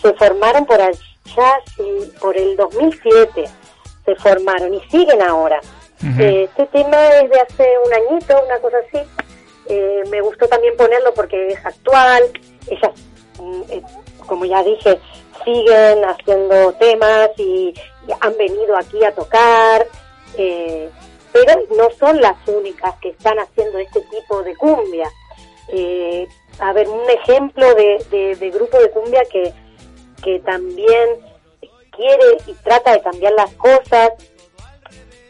[0.02, 3.46] se formaron por allá, sí, por el 2007
[4.06, 5.60] se formaron y siguen ahora.
[6.20, 9.08] Eh, este tema es de hace un añito, una cosa así.
[9.68, 12.24] Eh, me gustó también ponerlo porque es actual.
[12.68, 12.92] Ellas,
[13.40, 13.82] mm, eh,
[14.26, 15.00] como ya dije,
[15.44, 17.74] siguen haciendo temas y,
[18.20, 19.88] han venido aquí a tocar.
[20.38, 20.90] Eh,
[21.32, 25.10] pero no son las únicas que están haciendo este tipo de cumbia.
[25.70, 26.28] Eh,
[26.60, 29.54] a ver, un ejemplo de, de, grupo de cumbia que,
[30.24, 31.10] que también
[31.96, 34.12] quiere y trata de cambiar las cosas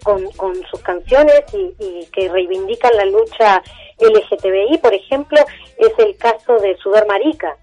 [0.04, 3.62] con, con sus canciones y, y que reivindican la lucha
[4.00, 5.40] LGTBI, por ejemplo,
[5.78, 7.56] es el caso de Sudor Marica,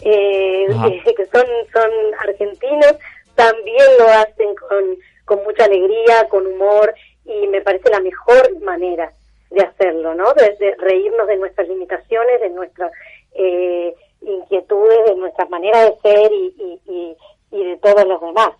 [0.00, 0.66] eh,
[1.16, 1.90] que son, son
[2.20, 2.96] argentinos,
[3.34, 9.12] también lo hacen con, con mucha alegría, con humor, y me parece la mejor manera
[9.50, 10.32] de hacerlo, ¿no?
[10.34, 12.92] De, de reírnos de nuestras limitaciones, de nuestras
[13.34, 17.16] eh, inquietudes, de nuestras maneras de ser y, y, y,
[17.50, 18.50] y de todos los demás.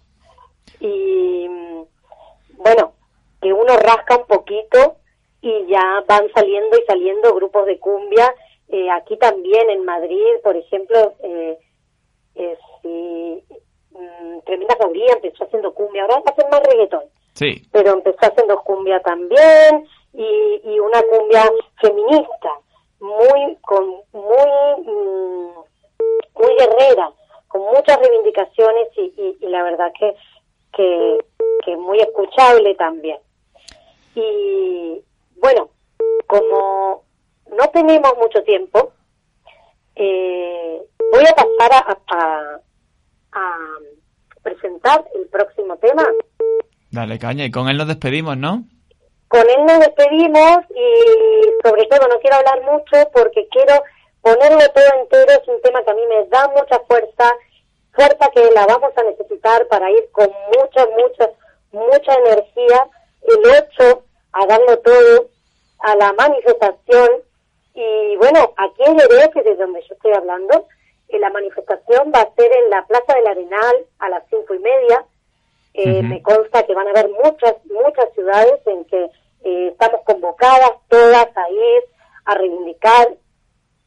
[0.81, 1.83] Y mm,
[2.59, 2.93] bueno,
[3.41, 4.97] que uno rasca un poquito
[5.43, 8.35] y ya van saliendo y saliendo grupos de cumbia.
[8.69, 11.59] Eh, aquí también en Madrid, por ejemplo, eh,
[12.35, 13.45] eh, sí,
[13.91, 17.05] mm, Tremenda Jauría empezó haciendo cumbia, ahora hacen más reggaetón.
[17.35, 17.63] Sí.
[17.73, 21.51] pero empezó haciendo cumbia también y, y una cumbia
[21.81, 22.51] feminista
[23.01, 25.49] muy con muy mm,
[26.41, 27.11] muy guerrera
[27.49, 30.15] con muchas reivindicaciones y, y, y la verdad que,
[30.77, 31.19] que
[31.65, 33.19] que muy escuchable también.
[34.15, 35.03] Y
[35.37, 35.71] bueno
[36.29, 37.03] como
[37.57, 38.93] no tenemos mucho tiempo
[39.97, 40.83] eh,
[41.13, 42.61] voy a pasar a, a,
[43.33, 43.79] a
[44.43, 46.07] presentar el próximo tema
[46.91, 47.45] Dale, caña.
[47.45, 48.63] Y con él nos despedimos, ¿no?
[49.35, 53.83] con él nos despedimos y sobre todo no quiero hablar mucho porque quiero
[54.23, 57.33] ponerlo todo entero, es un tema que a mí me da mucha fuerza,
[57.93, 61.31] fuerza que la vamos a necesitar para ir con mucha, mucha,
[61.73, 62.87] mucha energía
[63.23, 64.03] el 8
[64.35, 65.29] a darlo todo
[65.81, 67.11] a la manifestación
[67.75, 70.67] y bueno, aquí en Jerez, que es de donde yo estoy hablando,
[71.09, 74.59] eh, la manifestación va a ser en la Plaza del Arenal a las cinco y
[74.61, 75.05] media,
[75.77, 79.11] eh, Me consta que van a haber muchas, muchas ciudades en que
[79.43, 81.83] eh, estamos convocadas todas a ir
[82.27, 83.09] a reivindicar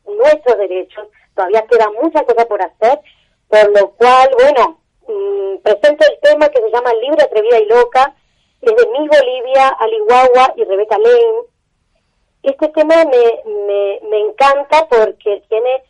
[0.06, 1.08] nuestros derechos.
[1.34, 3.00] Todavía queda mucha cosa por hacer,
[3.48, 8.14] por lo cual, bueno, mm, presento el tema que se llama Libre, Atrevida y Loca.
[8.62, 11.48] Es de Miss Bolivia, Ali Guagua y Rebeca Lane.
[12.50, 15.84] Este tema me, me, me encanta porque tiene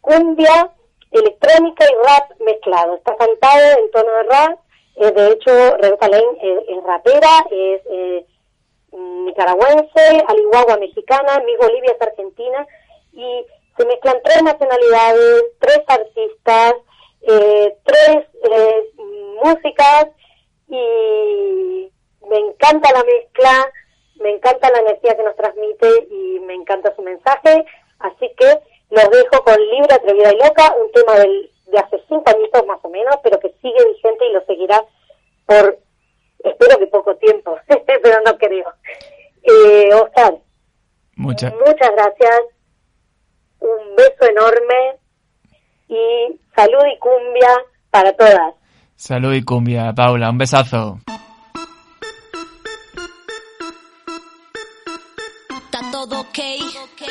[0.00, 0.70] cumbia,
[1.10, 2.96] electrónica y rap mezclado.
[2.96, 4.58] Está cantado en tono de rap
[4.96, 8.26] eh, de hecho, Rebeca Lane es, rapera, es eh,
[8.92, 12.66] nicaragüense, Aliguagua mexicana, mi Bolivia es argentina,
[13.12, 13.44] y
[13.76, 16.74] se mezclan tres nacionalidades, tres artistas,
[17.22, 18.84] eh, tres eh,
[19.42, 20.08] músicas,
[20.68, 21.90] y
[22.28, 23.72] me encanta la mezcla,
[24.20, 27.64] me encanta la energía que nos transmite y me encanta su mensaje,
[27.98, 28.58] así que
[28.90, 32.78] los dejo con Libre, Atrevida y Loca, un tema del, de hace cinco añitos más
[32.82, 34.84] o menos, pero que sigue vigente y lo seguirá
[35.46, 35.78] por,
[36.44, 38.72] espero que poco tiempo, pero no creo.
[39.42, 40.34] Eh, Oscar,
[41.16, 41.52] Muchas.
[41.54, 42.40] muchas gracias,
[43.60, 44.98] un beso enorme
[45.88, 47.48] y salud y cumbia
[47.90, 48.54] para todas.
[48.96, 50.30] Salud y cumbia, Paula.
[50.30, 50.98] Un besazo.
[56.32, 57.02] Todo ok.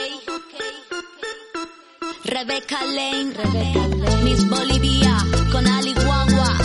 [2.23, 4.23] Rebecca Lane, Rebecca Lane.
[4.23, 5.15] Miss Bolivia,
[5.51, 6.57] con Ali Guagua.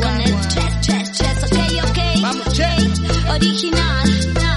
[0.00, 1.58] Con el chess, chess, chess, ok,
[1.90, 2.22] ok.
[2.22, 3.00] Vamos, chess.
[3.28, 4.51] Original.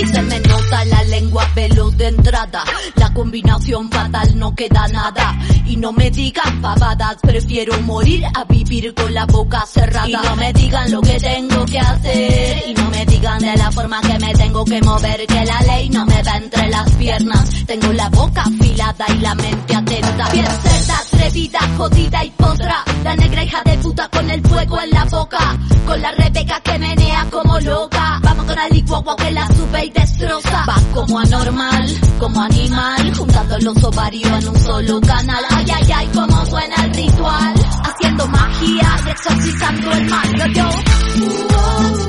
[0.00, 2.62] Y se me nota la lengua veloz de entrada.
[2.94, 5.36] La combinación fatal no queda nada.
[5.66, 10.08] Y no me digan pavadas, prefiero morir a vivir con la boca cerrada.
[10.08, 12.64] Y no me digan lo que tengo que hacer.
[12.68, 15.26] Y no me digan de la forma que me tengo que mover.
[15.26, 17.66] Que la ley no me va entre las piernas.
[17.66, 20.28] Tengo la boca afilada y la mente atenta.
[21.18, 22.84] Atrevida, jodida y potra.
[23.02, 25.58] La negra hija de puta con el fuego en la boca.
[25.86, 28.20] Con la Rebeca que menea como loca.
[28.22, 30.64] Vamos con Ali Guagua que la sube y destroza.
[30.68, 33.14] Va como anormal, como animal.
[33.14, 35.44] Juntando los ovarios en un solo canal.
[35.50, 37.54] Ay, ay, ay, cómo suena el ritual.
[37.84, 40.52] Haciendo magia y exorcizando el mal.
[40.54, 42.07] Yo.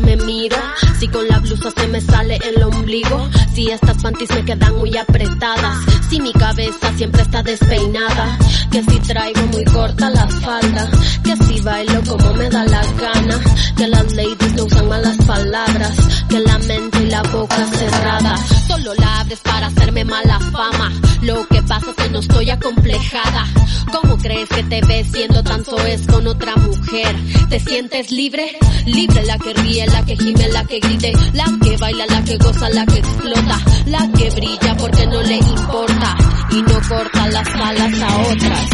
[0.00, 0.56] me miro,
[0.98, 4.96] si con la blusa se me sale el ombligo, si estas panties me quedan muy
[4.96, 5.76] apretadas,
[6.08, 8.38] si mi cabeza siempre está despeinada,
[8.70, 10.88] que si traigo muy corta la falda,
[11.24, 13.40] que si bailo como me da la gana,
[13.76, 15.96] que las ladies no usan malas palabras,
[16.28, 18.36] que la mente la boca cerrada.
[18.66, 20.92] Solo la abres para hacerme mala fama.
[21.22, 23.46] Lo que pasa es que no estoy acomplejada.
[23.92, 27.14] ¿Cómo crees que te ves siendo tanto es con otra mujer?
[27.48, 28.56] ¿Te sientes libre?
[28.86, 32.36] Libre la que ríe, la que gime, la que grite, la que baila, la que
[32.38, 36.16] goza, la que explota, la que brilla porque no le importa
[36.50, 38.70] y no corta las alas a otras.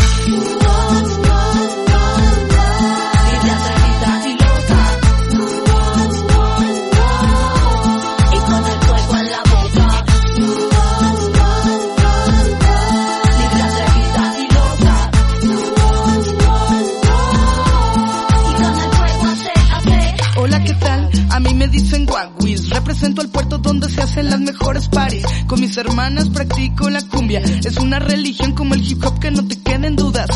[21.97, 22.69] Dicen Guaguis.
[22.71, 25.27] Represento el puerto donde se hacen las mejores parties.
[25.47, 27.41] Con mis hermanas practico la cumbia.
[27.41, 30.29] Es una religión como el hip hop que no te queden dudas.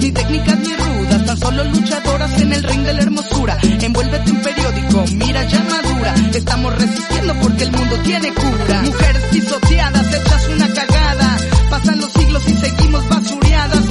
[0.00, 3.58] Ni técnicas ni rudas, tan solo luchadoras en el ring de la hermosura.
[3.62, 6.14] Envuélvete un periódico, mira ya madura.
[6.34, 8.82] Estamos resistiendo porque el mundo tiene cura.
[8.82, 11.36] Mujeres pisoteadas, hechas una cagada.
[11.70, 13.85] Pasan los siglos y seguimos basureadas,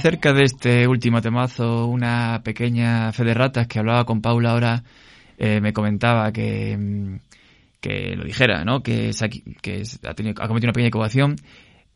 [0.00, 4.82] Acerca de este último temazo, una pequeña fe de ratas que hablaba con Paula ahora
[5.36, 7.16] eh, me comentaba que, mm,
[7.82, 8.82] que lo dijera, ¿no?
[8.82, 11.36] Que, ha, tenido- cometido una pequeña equivocación.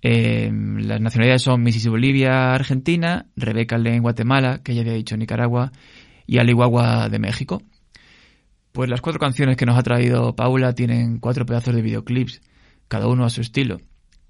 [0.02, 5.72] Eh, las nacionalidades son Mississippi Bolivia, Argentina, Rebeca Lane, Guatemala, que ya había dicho Nicaragua,
[6.26, 7.62] y Alihuahua de México.
[8.72, 12.42] Pues las cuatro canciones que nos ha traído Paula tienen cuatro pedazos de videoclips,
[12.86, 13.78] cada uno a su estilo.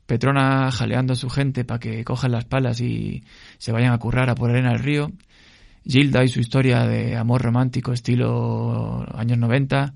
[0.06, 3.24] Petrona jaleando a su gente para que cojan las palas y
[3.58, 5.10] se vayan a currar a por arena al río.
[5.86, 9.94] Gilda y su historia de amor romántico estilo años 90.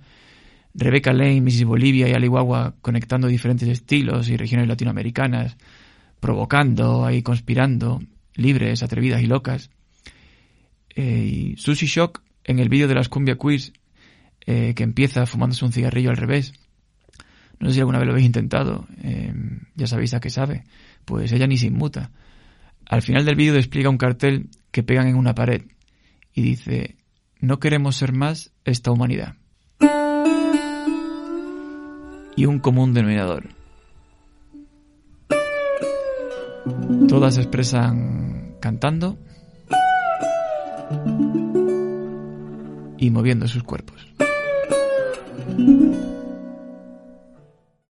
[0.74, 5.56] Rebecca Lane, Missy Bolivia y Alihuahua conectando diferentes estilos y regiones latinoamericanas,
[6.20, 8.00] provocando ahí conspirando,
[8.34, 9.70] libres, atrevidas y locas.
[10.94, 13.72] Eh, y Sushi Shock en el vídeo de las Cumbia Quiz
[14.46, 16.52] eh, que empieza fumándose un cigarrillo al revés.
[17.60, 19.32] No sé si alguna vez lo habéis intentado, eh,
[19.74, 20.64] ya sabéis a qué sabe.
[21.04, 22.10] Pues ella ni se inmuta.
[22.86, 25.62] Al final del vídeo despliega un cartel que pegan en una pared
[26.32, 26.96] y dice,
[27.40, 29.34] no queremos ser más esta humanidad.
[32.36, 33.48] Y un común denominador.
[37.08, 39.18] Todas expresan cantando
[42.98, 44.06] y moviendo sus cuerpos.